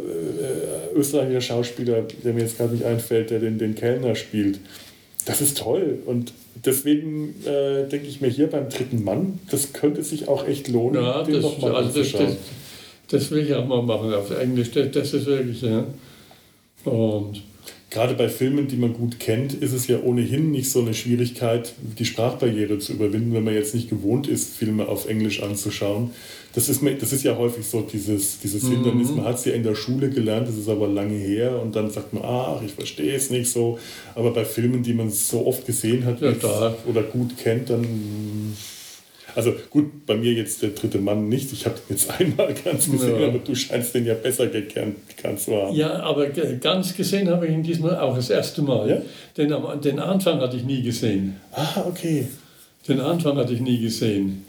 [0.94, 4.60] österreichischer Schauspieler, der mir jetzt gerade nicht einfällt, der den, den Kellner spielt.
[5.26, 6.32] Das ist toll und
[6.64, 11.04] deswegen äh, denke ich mir hier beim dritten Mann, das könnte sich auch echt lohnen,
[11.04, 12.26] ja, den nochmal also anzuschauen.
[12.26, 12.36] Das,
[13.08, 15.86] das, das, will ich auch mal machen auf Englisch, das, das ist wirklich, ja.
[16.84, 17.42] Und
[17.90, 21.74] gerade bei Filmen, die man gut kennt, ist es ja ohnehin nicht so eine Schwierigkeit,
[21.98, 26.12] die Sprachbarriere zu überwinden, wenn man jetzt nicht gewohnt ist, Filme auf Englisch anzuschauen.
[26.54, 28.72] Das ist, das ist ja häufig so dieses, dieses mhm.
[28.72, 29.12] Hindernis.
[29.12, 31.92] Man hat es ja in der Schule gelernt, das ist aber lange her und dann
[31.92, 33.78] sagt man, ach, ich verstehe es nicht so.
[34.16, 36.34] Aber bei Filmen, die man so oft gesehen hat ja,
[36.88, 38.56] oder gut kennt, dann
[39.36, 41.52] also gut, bei mir jetzt der dritte Mann nicht.
[41.52, 43.28] Ich habe den jetzt einmal ganz gesehen, ja.
[43.28, 44.96] aber du scheinst den ja besser gekannt,
[45.38, 45.76] zu haben.
[45.76, 48.90] Ja, aber ganz gesehen habe ich ihn diesmal auch das erste Mal.
[48.90, 49.02] Ja?
[49.38, 51.36] Den, den Anfang hatte ich nie gesehen.
[51.52, 52.28] Ah, okay.
[52.88, 54.46] Den Anfang hatte ich nie gesehen.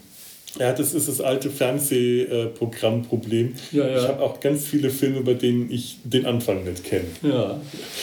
[0.59, 3.53] Ja, das ist das alte Fernsehprogrammproblem.
[3.71, 3.97] Ja, ja.
[3.97, 7.05] Ich habe auch ganz viele Filme, bei denen ich den Anfang nicht kenne.
[7.21, 7.61] Ja.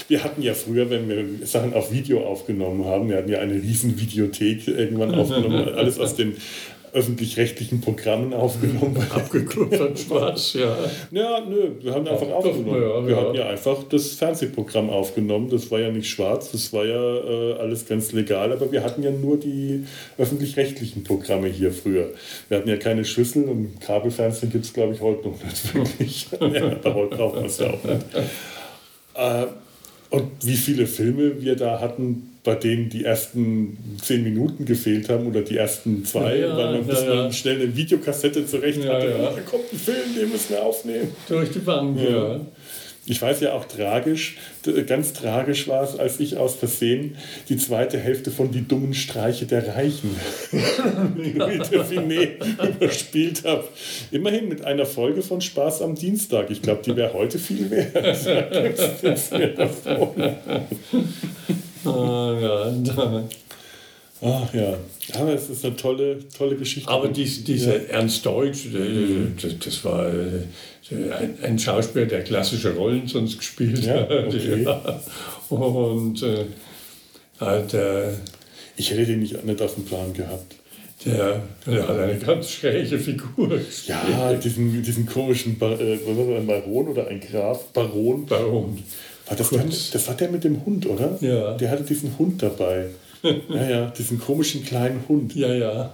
[0.08, 3.54] Wir hatten ja früher, wenn wir Sachen auf Video aufgenommen haben, wir hatten ja eine
[3.54, 6.36] riesen Videothek irgendwann aufgenommen, alles aus den
[6.94, 8.96] öffentlich-rechtlichen Programmen aufgenommen.
[9.10, 10.76] Abgekupfert schwarz, ja.
[11.10, 12.80] Ja, nö, wir haben einfach Ach, aufgenommen.
[12.80, 13.20] Ja, wir ja.
[13.20, 15.50] hatten ja einfach das Fernsehprogramm aufgenommen.
[15.50, 19.02] Das war ja nicht schwarz, das war ja äh, alles ganz legal, aber wir hatten
[19.02, 19.84] ja nur die
[20.16, 22.10] öffentlich-rechtlichen Programme hier früher.
[22.48, 26.28] Wir hatten ja keine Schüssel und Kabelfernsehen gibt es, glaube ich, heute noch nicht wirklich.
[26.40, 28.04] ja, aber heute braucht man es ja auch nicht.
[29.14, 29.46] Äh,
[30.10, 35.26] und wie viele Filme wir da hatten, bei denen die ersten zehn Minuten gefehlt haben
[35.26, 37.32] oder die ersten zwei, ja, weil man, ja, ja.
[37.32, 39.08] schnell eine Videokassette zurecht hatte.
[39.08, 39.32] Ja.
[39.32, 41.10] Da kommt ein Film, den müssen wir aufnehmen.
[41.26, 42.40] Durch die Bank, ja.
[43.06, 44.38] Ich weiß ja auch tragisch,
[44.86, 47.16] ganz tragisch war es, als ich aus Versehen
[47.50, 50.16] die zweite Hälfte von Die dummen Streiche der Reichen
[51.14, 53.64] mit Finet überspielt habe.
[54.10, 56.50] Immerhin mit einer Folge von Spaß am Dienstag.
[56.50, 58.26] Ich glaube, die wäre heute viel wert.
[61.84, 63.24] oh, ja.
[64.22, 64.74] Ach ja,
[65.12, 66.88] aber es ist eine tolle, tolle Geschichte.
[66.88, 67.88] Aber dies, dieser ja.
[67.90, 69.34] Ernst Deutsch, mhm.
[69.40, 70.44] das, das, war äh,
[70.90, 74.10] ein, ein, Schauspieler, der klassische Rollen sonst gespielt ja, hat.
[74.10, 74.64] Okay.
[74.64, 75.00] Ja.
[75.50, 76.46] Und äh,
[77.40, 78.14] der,
[78.76, 80.56] ich hätte den nicht, nicht auf dem Plan gehabt.
[81.04, 83.60] Der, der hat eine ganz schräge Figur.
[83.86, 87.72] Ja, diesen, diesen komischen Bar, äh, ein Baron oder ein Graf.
[87.72, 88.24] Baron.
[88.24, 88.82] Baron.
[89.26, 91.16] War das, der, das war der mit dem Hund, oder?
[91.20, 91.54] Ja.
[91.54, 92.86] Der hatte diesen Hund dabei.
[93.22, 95.34] ja, ja, diesen komischen kleinen Hund.
[95.34, 95.90] Ja, ja.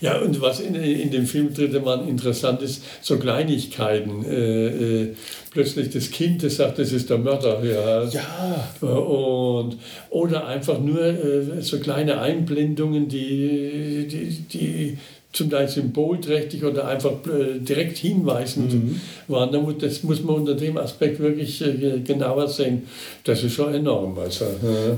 [0.00, 4.24] Ja, und was in, in dem Film Dritte Mann interessant ist, so Kleinigkeiten.
[4.24, 5.14] Äh, äh,
[5.50, 7.64] plötzlich das Kind, das sagt, das ist der Mörder.
[7.64, 8.04] Ja.
[8.04, 8.88] ja.
[8.88, 9.76] Und,
[10.10, 14.98] oder einfach nur äh, so kleine Einblendungen, die, die, die
[15.32, 19.00] zum Teil symbolträchtig oder einfach äh, direkt hinweisend mhm.
[19.28, 19.78] waren.
[19.78, 22.84] Das muss man unter dem Aspekt wirklich äh, genauer sehen.
[23.24, 24.18] Das ist schon enorm.
[24.18, 24.46] Also,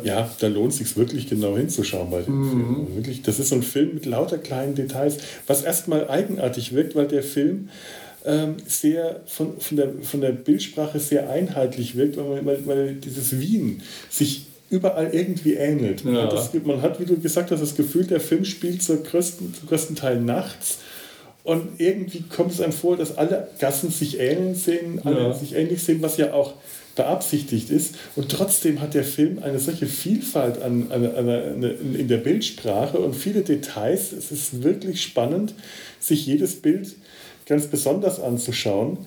[0.05, 2.49] ja, da lohnt es sich wirklich genau hinzuschauen bei dem mhm.
[2.51, 2.77] Film.
[2.81, 6.95] Also wirklich, das ist so ein Film mit lauter kleinen Details, was erstmal eigenartig wirkt,
[6.95, 7.69] weil der Film
[8.25, 13.41] ähm, sehr von, von, der, von der Bildsprache sehr einheitlich wirkt, weil, weil, weil dieses
[13.41, 16.05] Wien sich überall irgendwie ähnelt.
[16.05, 16.23] Man, ja.
[16.23, 19.55] hat das, man, hat wie du gesagt hast, das Gefühl, der Film spielt zur größten,
[19.55, 20.79] zum größten Teil nachts.
[21.43, 25.33] Und irgendwie kommt es einem vor, dass alle Gassen sich ähneln sehen, alle ja.
[25.33, 26.55] sich ähnlich sehen, was ja auch
[26.95, 27.97] beabsichtigt ist.
[28.15, 31.63] Und trotzdem hat der Film eine solche Vielfalt an, an, an, an,
[31.95, 34.13] in der Bildsprache und viele Details.
[34.13, 35.55] Es ist wirklich spannend,
[35.99, 36.95] sich jedes Bild
[37.47, 38.99] ganz besonders anzuschauen.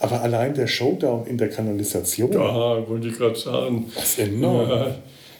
[0.00, 2.32] Aber allein der Showdown in der Kanalisation.
[2.32, 3.90] Ja, wollte ich gerade sagen.
[3.94, 4.68] Das ist enorm.
[4.68, 4.94] Ja,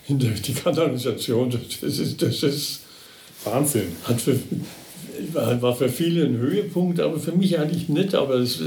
[0.09, 2.81] in der, die Kanalisation, das ist, das ist
[3.45, 3.93] Wahnsinn.
[4.05, 4.37] Hat für,
[5.35, 8.15] war für viele ein Höhepunkt, aber für mich eigentlich nicht.
[8.15, 8.61] Aber es,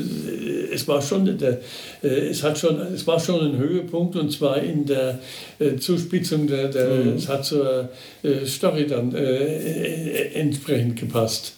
[0.71, 1.59] es war schon der,
[2.01, 5.19] es hat schon, es war schon ein Höhepunkt und zwar in der
[5.59, 7.13] äh, Zuspitzung der, der mhm.
[7.15, 7.89] es hat zur
[8.23, 11.55] äh, Story dann äh, entsprechend gepasst.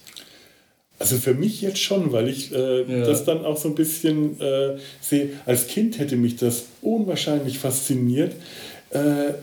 [1.04, 3.04] Also für mich jetzt schon, weil ich äh, ja.
[3.04, 5.32] das dann auch so ein bisschen äh, sehe.
[5.44, 8.32] Als Kind hätte mich das unwahrscheinlich fasziniert.
[8.88, 9.34] Äh,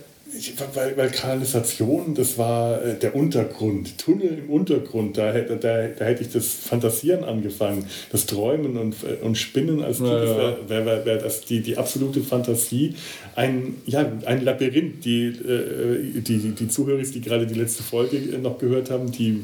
[0.74, 6.06] weil, weil Kanalisation, das war äh, der Untergrund, Tunnel im Untergrund, da, da, da, da
[6.06, 10.58] hätte ich das Fantasieren angefangen, das Träumen und, äh, und Spinnen als Kind, ja, ja.
[10.68, 12.96] wäre wär, wär das die, die absolute Fantasie.
[13.36, 18.58] Ein, ja, ein Labyrinth, die, äh, die, die Zuhörer, die gerade die letzte Folge noch
[18.58, 19.42] gehört haben, die,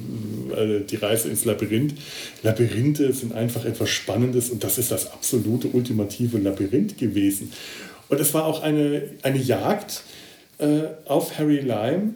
[0.89, 1.95] die Reise ins Labyrinth.
[2.43, 7.51] Labyrinthe sind einfach etwas Spannendes und das ist das absolute ultimative Labyrinth gewesen.
[8.09, 10.03] Und es war auch eine, eine Jagd,
[10.59, 12.13] äh, auf Harry Lime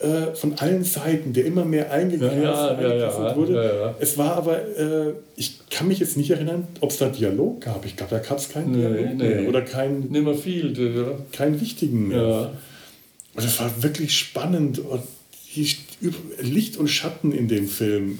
[0.00, 3.94] äh, von allen Seiten, der immer mehr eingegriffen ja, ja, ja, wurde.
[4.00, 7.86] Es war aber, äh, ich kann mich jetzt nicht erinnern, ob es da Dialog gab.
[7.86, 9.34] Ich glaube, da gab es keinen nee, Dialog nee.
[9.34, 9.48] mehr.
[9.48, 10.10] Oder keinen.
[10.10, 10.76] Nicht mehr viel.
[10.76, 11.18] Ja.
[11.32, 12.52] Keinen wichtigen mehr.
[13.34, 14.78] Und es war wirklich spannend.
[14.78, 15.02] Und
[16.40, 18.18] Licht und Schatten in dem Film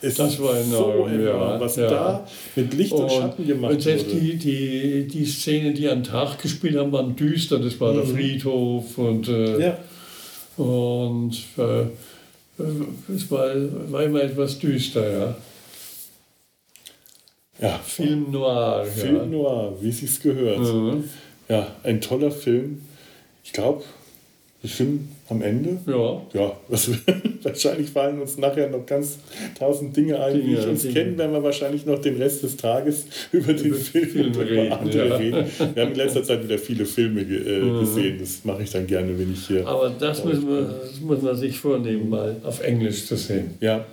[0.00, 1.88] ist das war enorm, so enorm was ja.
[1.88, 4.20] da mit Licht und, und Schatten gemacht und selbst wurde.
[4.20, 7.58] Die, die, die Szenen, die am Tag gespielt haben, waren düster.
[7.58, 7.96] Das war mhm.
[7.96, 9.78] der Friedhof und, äh, ja.
[10.56, 11.86] und äh,
[13.12, 13.50] es war,
[13.90, 15.36] war immer etwas düster, ja.
[17.60, 18.84] Ja, Film Noir.
[18.84, 19.26] Film ja.
[19.26, 20.60] Noir, wie es sich gehört.
[20.60, 21.04] Mhm.
[21.48, 22.82] Ja, ein toller Film.
[23.42, 23.82] Ich glaube,
[24.68, 25.78] Film am Ende?
[25.86, 26.22] Ja.
[26.32, 26.90] Ja, was,
[27.42, 29.18] wahrscheinlich fallen uns nachher noch ganz
[29.58, 30.94] tausend Dinge ein, Dinge, die ich uns Dinge.
[30.94, 34.48] kennen, werden wir wahrscheinlich noch den Rest des Tages über den über Film Filme und
[34.48, 35.16] über andere ja.
[35.16, 35.44] reden.
[35.74, 37.80] Wir haben in letzter Zeit wieder viele Filme äh, mhm.
[37.80, 39.66] gesehen, das mache ich dann gerne, wenn ich hier.
[39.66, 43.50] Aber das, müssen wir, das muss man sich vornehmen, mal auf Englisch zu sehen.
[43.60, 43.84] Ja.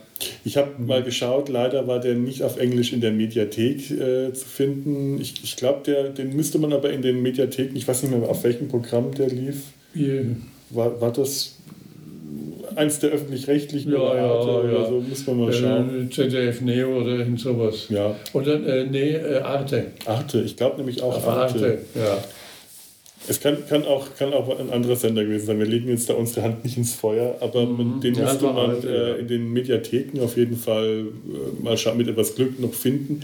[0.45, 4.45] Ich habe mal geschaut, leider war der nicht auf Englisch in der Mediathek äh, zu
[4.45, 5.19] finden.
[5.19, 8.45] Ich, ich glaube, den müsste man aber in den Mediatheken, ich weiß nicht mehr, auf
[8.45, 9.57] welchem Programm der lief.
[9.93, 10.25] Yeah.
[10.69, 11.55] War, war das
[12.75, 14.85] eins der öffentlich-rechtlichen ja, ja, oder ja.
[14.87, 16.07] so, muss man mal schauen.
[16.07, 17.87] Äh, ZDF Neo oder irgend sowas.
[17.89, 18.15] Ja.
[18.33, 19.87] Oder, äh, nee, äh, Arte.
[20.05, 21.55] Arte, ich glaube nämlich auch Arte.
[21.55, 21.77] Arte.
[21.95, 22.17] Ja.
[23.27, 25.57] Es kann, kann, auch, kann auch ein anderer Sender gewesen sein.
[25.57, 27.99] Wir legen jetzt da unsere Hand nicht ins Feuer, aber mhm.
[27.99, 32.35] den ja, müsste man äh, in den Mediatheken auf jeden Fall äh, mal mit etwas
[32.35, 33.21] Glück noch finden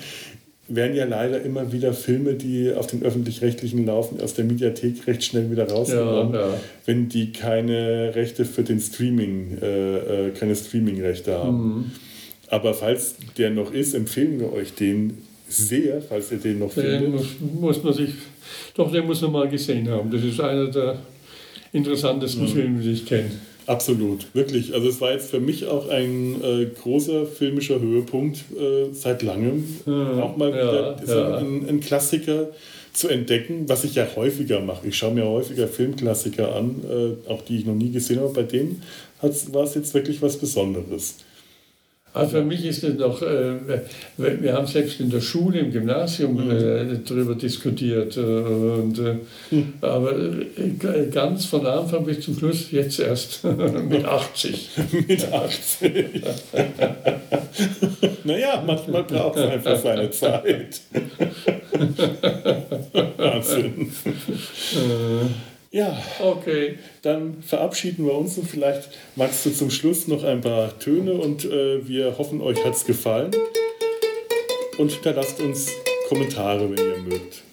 [0.76, 5.24] werden ja leider immer wieder Filme, die auf den öffentlich-rechtlichen laufen, aus der Mediathek recht
[5.24, 6.54] schnell wieder rausgenommen, ja, ja.
[6.86, 11.58] wenn die keine Rechte für den Streaming, äh, äh, keine Streaming-Rechte haben.
[11.58, 11.92] Mhm.
[12.48, 16.84] Aber falls der noch ist, empfehlen wir euch den sehr, falls ihr den noch den
[16.84, 17.10] findet.
[17.10, 17.26] Muss,
[17.60, 18.10] muss man sich,
[18.76, 20.12] doch, den muss man mal gesehen haben.
[20.12, 20.98] Das ist einer der
[21.74, 22.48] interessantesten mhm.
[22.48, 23.32] Filme, die ich kenne.
[23.68, 24.74] Absolut, wirklich.
[24.74, 29.64] Also es war jetzt für mich auch ein äh, großer filmischer Höhepunkt äh, seit langem.
[29.86, 30.20] Mhm.
[30.20, 31.38] Auch mal wieder ja, ja.
[31.38, 32.50] Ein, ein, Klassiker
[32.94, 34.88] zu entdecken, was ich ja häufiger mache.
[34.88, 38.34] Ich schaue mir häufiger Filmklassiker an, äh, auch die ich noch nie gesehen habe.
[38.34, 38.82] Bei dem
[39.22, 41.18] war es jetzt wirklich was Besonderes.
[42.14, 43.56] Also für mich ist es noch, äh,
[44.18, 46.52] wir haben selbst in der Schule, im Gymnasium mhm.
[46.52, 48.18] äh, darüber diskutiert.
[48.18, 49.16] Äh, und, äh,
[49.52, 49.74] mhm.
[49.80, 53.44] Aber äh, ganz von Anfang bis zum Schluss jetzt erst
[53.90, 54.70] mit 80.
[55.08, 56.22] mit 80.
[58.26, 60.82] naja, manchmal braucht es einfach seine Zeit.
[63.18, 63.92] Wahnsinn.
[65.72, 66.78] Ja, okay.
[67.02, 71.46] Dann verabschieden wir uns und vielleicht magst du zum Schluss noch ein paar Töne und
[71.46, 73.32] äh, wir hoffen, euch hat es gefallen.
[74.78, 75.72] Und hinterlasst uns
[76.10, 77.44] Kommentare, wenn ihr mögt.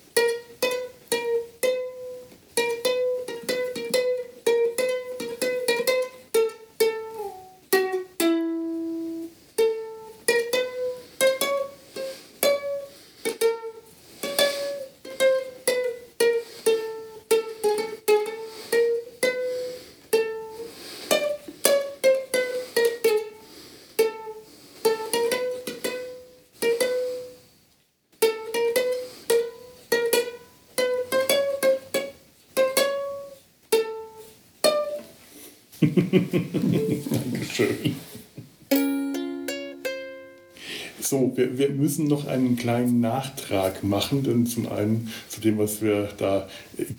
[41.88, 46.46] Müssen noch einen kleinen Nachtrag machen, denn zum einen zu dem, was wir da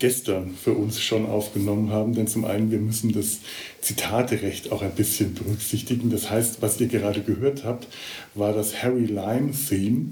[0.00, 3.38] gestern für uns schon aufgenommen haben, denn zum einen, wir müssen das
[3.80, 6.10] Zitaterecht auch ein bisschen berücksichtigen.
[6.10, 7.86] Das heißt, was ihr gerade gehört habt,
[8.34, 10.10] war das Harry Lime Theme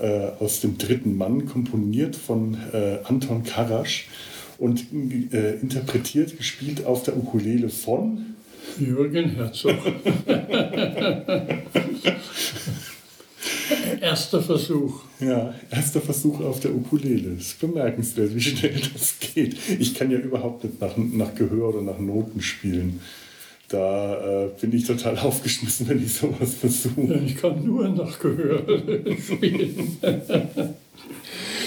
[0.00, 4.06] äh, aus dem dritten Mann, komponiert von äh, Anton Karasch
[4.58, 4.84] und
[5.32, 8.36] äh, interpretiert, gespielt auf der Ukulele von
[8.78, 9.78] Jürgen Herzog.
[14.02, 15.00] erster Versuch.
[15.20, 17.36] Ja, erster Versuch auf der Ukulele.
[17.36, 19.56] Das ist bemerkenswert, wie schnell das geht.
[19.78, 23.00] Ich kann ja überhaupt nicht nach, nach Gehör oder nach Noten spielen.
[23.68, 27.22] Da äh, bin ich total aufgeschmissen, wenn ich sowas versuche.
[27.24, 28.62] Ich kann nur nach Gehör
[29.18, 29.96] spielen.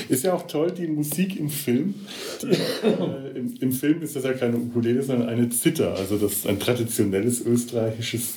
[0.08, 1.96] Ist ja auch toll, die Musik im Film.
[2.44, 5.96] Die, äh, im, im, Film ist das ja keine Ukulele, sondern eine Zither.
[5.96, 8.36] Also das ist ein traditionelles österreichisches,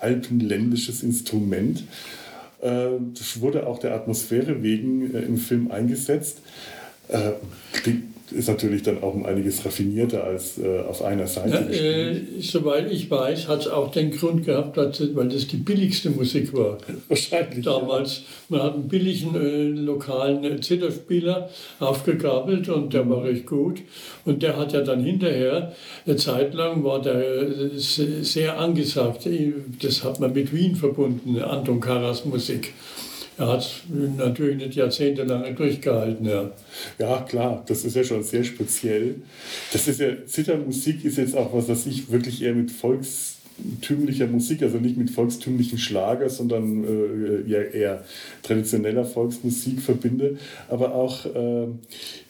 [0.00, 1.84] alpenländisches Instrument.
[2.62, 6.40] Äh, das wurde auch der Atmosphäre wegen äh, im Film eingesetzt.
[7.08, 7.32] Äh,
[7.72, 11.68] klingt ist natürlich dann auch um einiges raffinierter als äh, auf einer Seite.
[11.70, 16.10] Ja, äh, soweit ich weiß, hat es auch den Grund gehabt, weil das die billigste
[16.10, 16.78] Musik war.
[17.08, 17.64] Wahrscheinlich.
[17.64, 18.18] Damals.
[18.18, 18.24] Ja.
[18.48, 21.48] Man hat einen billigen äh, lokalen äh, Zitterspieler
[21.80, 23.10] aufgegabelt und der mhm.
[23.10, 23.80] war recht gut.
[24.24, 25.72] Und der hat ja dann hinterher,
[26.06, 29.28] eine Zeit lang war der äh, sehr angesagt.
[29.82, 32.72] Das hat man mit Wien verbunden, Anton Karas Musik
[33.38, 33.84] er hat
[34.16, 36.26] natürlich nicht jahrzehntelang durchgehalten.
[36.26, 36.50] Ja.
[36.98, 39.16] ja, klar, das ist ja schon sehr speziell.
[39.72, 44.62] Das ist ja, Zittermusik ist jetzt auch was, was ich wirklich eher mit volkstümlicher Musik,
[44.62, 48.04] also nicht mit volkstümlichen Schlager, sondern äh, ja, eher
[48.42, 50.36] traditioneller Volksmusik verbinde.
[50.68, 51.68] Aber auch, äh,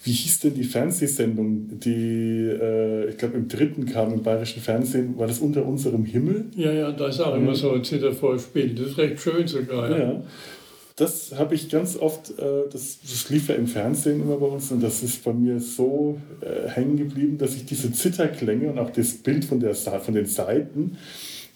[0.04, 5.18] wie hieß denn die Fernsehsendung, die, äh, ich glaube, im dritten kam im bayerischen Fernsehen,
[5.18, 6.44] war das unter unserem Himmel?
[6.54, 8.76] Ja, ja, da ist auch immer so ein Zittervorspiel.
[8.76, 9.90] Das ist recht schön sogar.
[9.90, 9.98] ja.
[9.98, 10.22] ja
[10.96, 14.70] das habe ich ganz oft, äh, das, das lief ja im Fernsehen immer bei uns
[14.70, 18.90] und das ist bei mir so äh, hängen geblieben, dass ich diese Zitterklänge und auch
[18.90, 20.98] das Bild von, der, von den Seiten,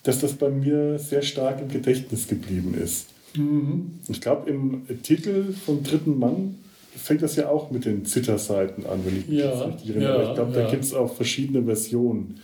[0.03, 3.09] dass das bei mir sehr stark im Gedächtnis geblieben ist.
[3.37, 3.99] Mhm.
[4.09, 6.57] Ich glaube, im Titel vom dritten Mann
[6.97, 10.23] fängt das ja auch mit den Zitterseiten an, wenn ich mich ja, richtig erinnere.
[10.23, 10.65] Ja, ich glaube, ja.
[10.65, 12.41] da gibt es auch verschiedene Versionen.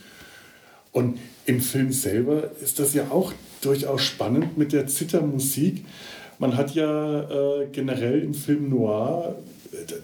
[0.91, 5.83] Und im Film selber ist das ja auch durchaus spannend mit der Zittermusik
[6.39, 9.35] man hat ja äh, generell im Film Noir,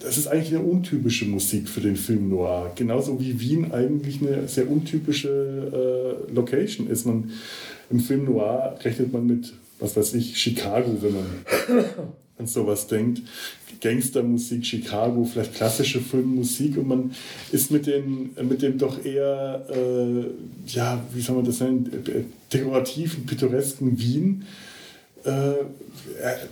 [0.02, 2.72] das ist eigentlich eine untypische Musik für den Film Noir.
[2.76, 7.06] Genauso wie Wien eigentlich eine sehr untypische äh, Location ist.
[7.06, 7.32] Man,
[7.90, 11.26] Im Film Noir rechnet man mit, was weiß ich, Chicago, wenn man
[12.38, 13.22] an sowas denkt.
[13.82, 17.12] Gangstermusik, Chicago, vielleicht klassische Filmmusik und man
[17.52, 20.26] ist mit, den, mit dem doch eher, äh,
[20.68, 21.90] ja, wie soll man das nennen,
[22.52, 24.44] dekorativen, pittoresken Wien
[25.24, 25.54] äh,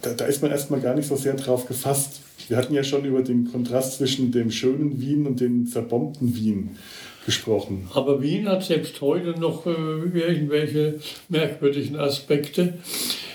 [0.01, 2.21] da, da, ist man erstmal gar nicht so sehr drauf gefasst.
[2.47, 6.77] Wir hatten ja schon über den Kontrast zwischen dem schönen Wien und dem zerbombten Wien
[7.25, 7.89] gesprochen.
[7.93, 12.75] Aber Wien hat selbst heute noch äh, irgendwelche merkwürdigen Aspekte.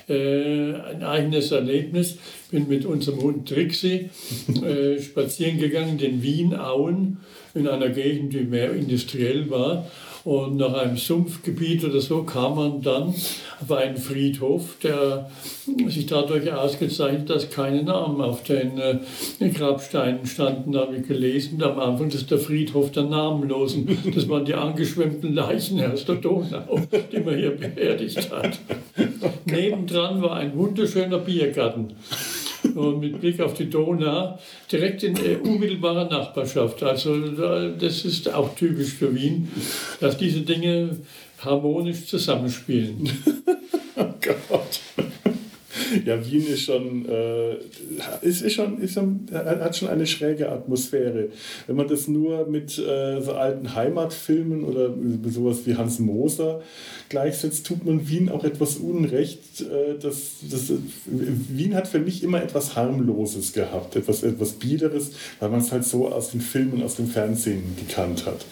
[0.09, 2.17] Äh, ein eigenes Erlebnis.
[2.47, 4.11] Ich bin mit unserem Hund Trixie
[4.63, 7.19] äh, spazieren gegangen, den Wien-Auen,
[7.55, 9.87] in einer Gegend, die mehr industriell war.
[10.25, 13.15] Und nach einem Sumpfgebiet oder so kam man dann
[13.61, 15.31] auf einen Friedhof, der
[15.89, 20.73] sich dadurch ausgezeichnet, dass keine Namen auf den äh, Grabsteinen standen.
[20.73, 23.99] Da habe ich gelesen, am Anfang, ist der Friedhof der Namenlosen.
[24.15, 26.81] Das waren die angeschwemmten Leichen aus der Donau,
[27.11, 28.61] die man hier beerdigt hat.
[29.45, 31.95] Nebendran war ein wunderschöner Biergarten
[32.77, 34.39] und mit Blick auf die Donau
[34.71, 36.83] direkt in äh, unmittelbarer Nachbarschaft.
[36.83, 39.49] Also das ist auch typisch für Wien,
[40.01, 40.97] dass diese Dinge
[41.39, 43.11] harmonisch zusammenspielen.
[43.97, 44.81] oh Gott.
[46.05, 47.57] Ja, Wien ist schon, äh,
[48.23, 51.29] ist, ist schon, ist schon, hat schon eine schräge Atmosphäre.
[51.67, 54.95] Wenn man das nur mit äh, so alten Heimatfilmen oder
[55.31, 56.63] sowas wie Hans Moser
[57.09, 59.61] gleichsetzt, tut man Wien auch etwas Unrecht.
[59.61, 60.73] Äh, das, das,
[61.07, 65.85] Wien hat für mich immer etwas Harmloses gehabt, etwas, etwas Biederes, weil man es halt
[65.85, 68.45] so aus den Filmen, aus dem Fernsehen gekannt hat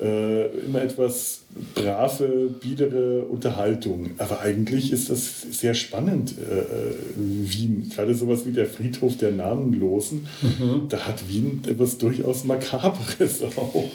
[0.00, 1.42] äh, immer etwas
[1.74, 4.10] brave, biedere Unterhaltung.
[4.18, 7.90] Aber eigentlich ist das sehr spannend, äh, äh, Wien.
[7.94, 10.88] Gerade sowas wie der Friedhof der Namenlosen, mhm.
[10.88, 13.90] da hat Wien etwas durchaus Makabres auch.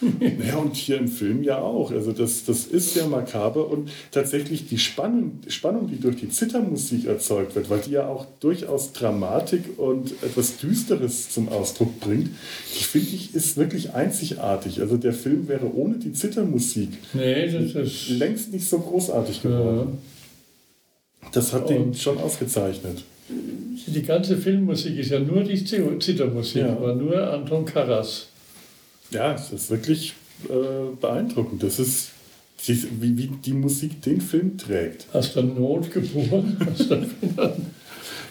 [0.46, 1.90] ja, und hier im Film ja auch.
[1.90, 7.06] Also das, das ist sehr makaber und tatsächlich die Spannung, Spannung, die durch die Zittermusik
[7.06, 12.30] erzeugt wird, weil die ja auch durchaus Dramatik und etwas Düsteres zum Ausdruck bringt,
[12.78, 14.80] die finde ich ist wirklich einzigartig.
[14.80, 17.46] Also der Film wäre ohne die Zittermusik nee,
[18.08, 19.98] längst nicht so großartig geworden.
[21.22, 21.28] Ja.
[21.32, 23.02] Das hat und den schon ausgezeichnet.
[23.28, 26.72] Die ganze Filmmusik ist ja nur die Zittermusik, ja.
[26.72, 28.28] aber nur Anton Karas.
[29.14, 30.14] Ja, es ist wirklich
[30.48, 31.62] äh, beeindruckend.
[31.62, 32.10] Das ist,
[32.66, 35.06] wie, wie die Musik den Film trägt.
[35.12, 36.56] Hast du Not geboren?
[36.66, 37.06] Hast du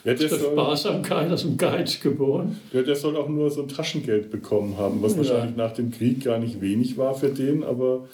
[0.04, 2.60] ja, der Sparsamkeit aus dem Geiz geboren?
[2.74, 5.20] Ja, der soll auch nur so ein Taschengeld bekommen haben, was ja.
[5.20, 8.08] wahrscheinlich nach dem Krieg gar nicht wenig war für den, aber.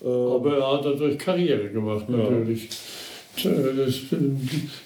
[0.00, 2.64] Äh, aber er hat dadurch Karriere gemacht, natürlich.
[2.64, 2.76] Ja.
[3.34, 4.00] Das,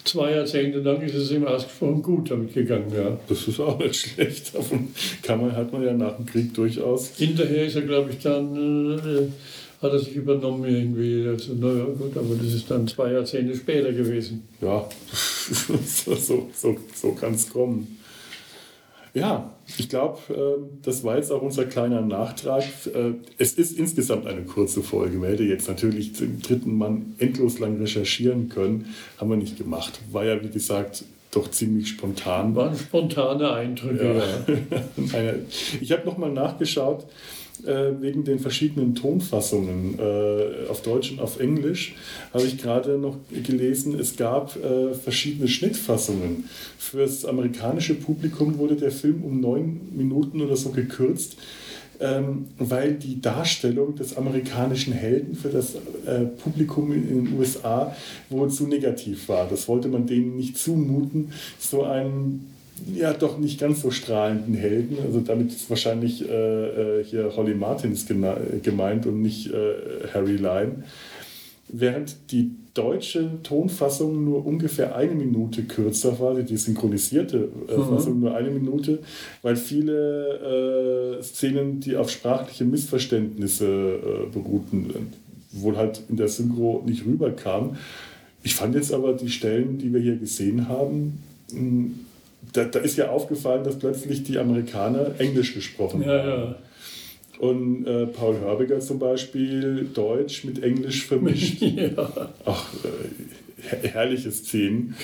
[0.04, 2.92] zwei Jahrzehnte lang ist es ihm ausgesprochen gut damit gegangen.
[2.94, 3.18] Ja.
[3.28, 4.54] Das ist auch nicht schlecht.
[4.54, 4.88] Davon
[5.22, 7.16] kann man, hat man ja nach dem Krieg durchaus.
[7.16, 11.26] Hinterher ist er, glaube ich, dann äh, hat er sich übernommen irgendwie.
[11.28, 14.46] Also, naja, gut, aber das ist dann zwei Jahrzehnte später gewesen.
[14.60, 17.98] Ja, so, so, so, so kann es kommen.
[19.16, 22.64] Ja, ich glaube, äh, das war jetzt auch unser kleiner Nachtrag.
[22.92, 25.22] Äh, es ist insgesamt eine kurze Folge.
[25.22, 28.94] Wir hätten jetzt natürlich zum dritten Mann endlos lang recherchieren können.
[29.16, 30.00] Haben wir nicht gemacht.
[30.12, 32.54] War ja, wie gesagt, doch ziemlich spontan.
[32.56, 34.22] Waren spontane Eindrücke.
[35.14, 35.32] Ja.
[35.80, 37.06] ich habe nochmal nachgeschaut
[37.66, 41.94] äh, wegen den verschiedenen Tonfassungen äh, auf Deutsch und auf Englisch.
[42.32, 46.48] Habe ich gerade noch gelesen, es gab äh, verschiedene Schnittfassungen.
[46.78, 51.36] Für das amerikanische Publikum wurde der Film um neun Minuten oder so gekürzt
[52.00, 55.74] ähm, weil die Darstellung des amerikanischen Helden für das
[56.06, 57.94] äh, Publikum in, den USA
[58.28, 59.46] wohl zu negativ war.
[59.48, 62.55] Das wollte man denen nicht zumuten, so einen
[62.94, 64.98] ja doch nicht ganz so strahlenden Helden.
[65.04, 70.84] Also damit ist wahrscheinlich äh, äh hier Holly Martins gemeint und nicht äh, Harry Lime.
[71.68, 77.88] Während die deutsche Tonfassung nur ungefähr eine Minute kürzer war, die synchronisierte äh, mhm.
[77.88, 78.98] Fassung nur eine Minute,
[79.42, 85.10] weil viele äh, Szenen, die auf sprachliche Missverständnisse äh, beruhten,
[85.52, 87.76] wohl halt in der Synchro nicht rüberkamen.
[88.42, 91.22] Ich fand jetzt aber die Stellen, die wir hier gesehen haben,
[91.52, 91.90] mh,
[92.56, 96.28] da, da, ist ja aufgefallen, dass plötzlich die Amerikaner Englisch gesprochen ja, haben.
[96.28, 96.56] Ja.
[97.38, 101.60] Und äh, Paul Hörbiger zum Beispiel Deutsch mit Englisch vermischt.
[101.60, 102.30] ja.
[102.44, 104.94] Ach, äh, herrliche Szenen.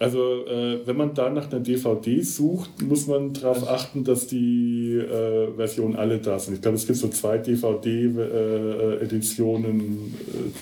[0.00, 4.92] Also, äh, wenn man da nach einer DVD sucht, muss man darauf achten, dass die
[4.92, 6.54] äh, Versionen alle da sind.
[6.54, 10.14] Ich glaube, es gibt so zwei DVD-Editionen,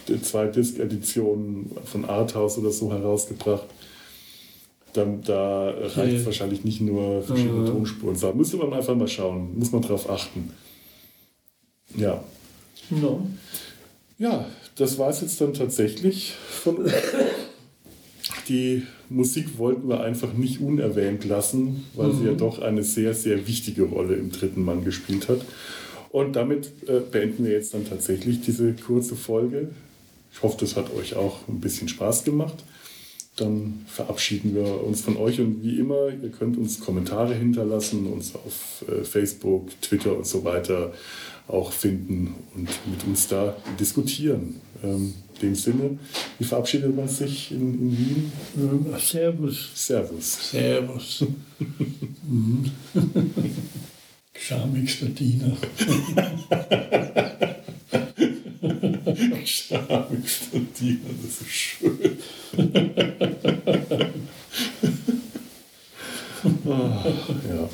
[0.08, 3.66] äh, äh, zwei Disc-Editionen von Arthouse oder so herausgebracht.
[4.96, 7.66] Da, da reicht es wahrscheinlich nicht nur verschiedene mhm.
[7.66, 8.18] Tonspuren.
[8.18, 10.50] Da müsste man einfach mal schauen, muss man darauf achten.
[11.96, 12.22] Ja.
[12.90, 13.26] No.
[14.18, 16.90] Ja, das war es jetzt dann tatsächlich von.
[18.48, 22.18] Die Musik wollten wir einfach nicht unerwähnt lassen, weil mhm.
[22.18, 22.38] sie ja mhm.
[22.38, 25.40] doch eine sehr, sehr wichtige Rolle im dritten Mann gespielt hat.
[26.10, 29.70] Und damit äh, beenden wir jetzt dann tatsächlich diese kurze Folge.
[30.32, 32.64] Ich hoffe, das hat euch auch ein bisschen Spaß gemacht.
[33.36, 38.34] Dann verabschieden wir uns von euch und wie immer, ihr könnt uns Kommentare hinterlassen, uns
[38.34, 40.92] auf äh, Facebook, Twitter und so weiter
[41.48, 44.58] auch finden und mit uns da diskutieren.
[44.82, 45.98] Ähm, in dem Sinne,
[46.38, 48.32] wie verabschiedet man sich in, in Wien?
[48.98, 49.68] Servus.
[49.74, 50.50] Servus.
[50.50, 51.26] Servus.
[54.38, 55.56] Schamigster Diener.
[59.44, 62.18] Schamigster Diener, das ist schön.
[66.64, 66.70] oh,
[67.48, 67.68] ja.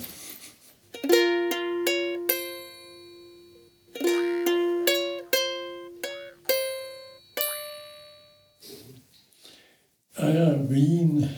[10.16, 11.28] Ah ja, Wien.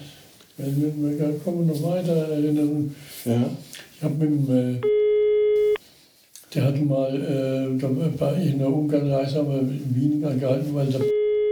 [0.57, 2.95] Wir kommen noch weiter erinnern.
[3.25, 3.51] Ja.
[3.97, 5.04] Ich habe mit dem, äh,
[6.55, 10.87] der hatte mal, äh, da war ich in der Ungarnreise, aber in Wien gehalten, weil
[10.87, 11.01] der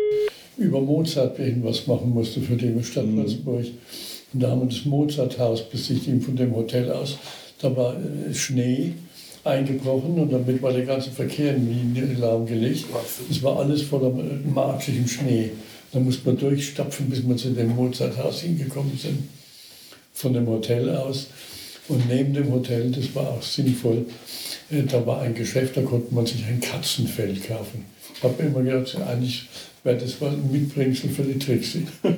[0.58, 3.18] über Mozart irgendwas machen musste für die Stadt mhm.
[3.18, 3.66] Würzburg.
[4.32, 7.18] Und da haben wir das Mozarthaus besichtigt von dem Hotel aus.
[7.60, 8.92] Da war äh, Schnee
[9.44, 12.86] eingebrochen und damit war der ganze Verkehr in Wien lahmgelegt.
[13.30, 15.50] Es war alles voller äh, matschigem Schnee.
[15.92, 19.28] Da muss man durchstapfen, bis wir zu dem Mozarthaus hingekommen sind,
[20.14, 21.26] von dem Hotel aus.
[21.88, 24.06] Und neben dem Hotel, das war auch sinnvoll,
[24.70, 27.84] äh, da war ein Geschäft, da konnte man sich ein Katzenfell kaufen.
[28.14, 29.48] Ich habe immer gedacht, eigentlich
[29.82, 31.86] wäre das mal ein Mitbringsel für die Trixie.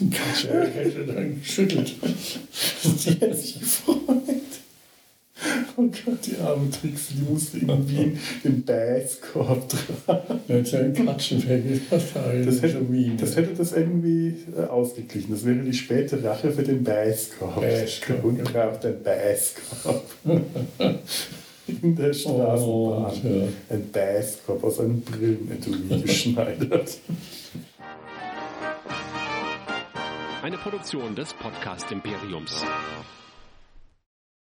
[0.00, 1.94] Ein Katzenfell hätte dann geschüttelt.
[2.02, 4.24] Die hätte sich gefreut.
[5.76, 10.40] Oh Gott, die arme Trixie, die musste in Wien den Basskorb tragen.
[10.46, 11.80] Ja, ist ja ein Katschenfell.
[11.90, 12.24] Das, das,
[12.62, 15.32] hätte, das hätte das irgendwie äh, ausgeglichen.
[15.32, 17.64] Das wäre die späte Rache für den Basskorb.
[18.22, 20.04] Und braucht den Basskorb.
[21.66, 22.62] in der Straßenbahn.
[22.62, 23.48] Oh, ja.
[23.70, 26.98] Ein Basskorb aus einem Brillenetui geschneidert.
[30.42, 32.62] Eine Produktion des Podcast Imperiums.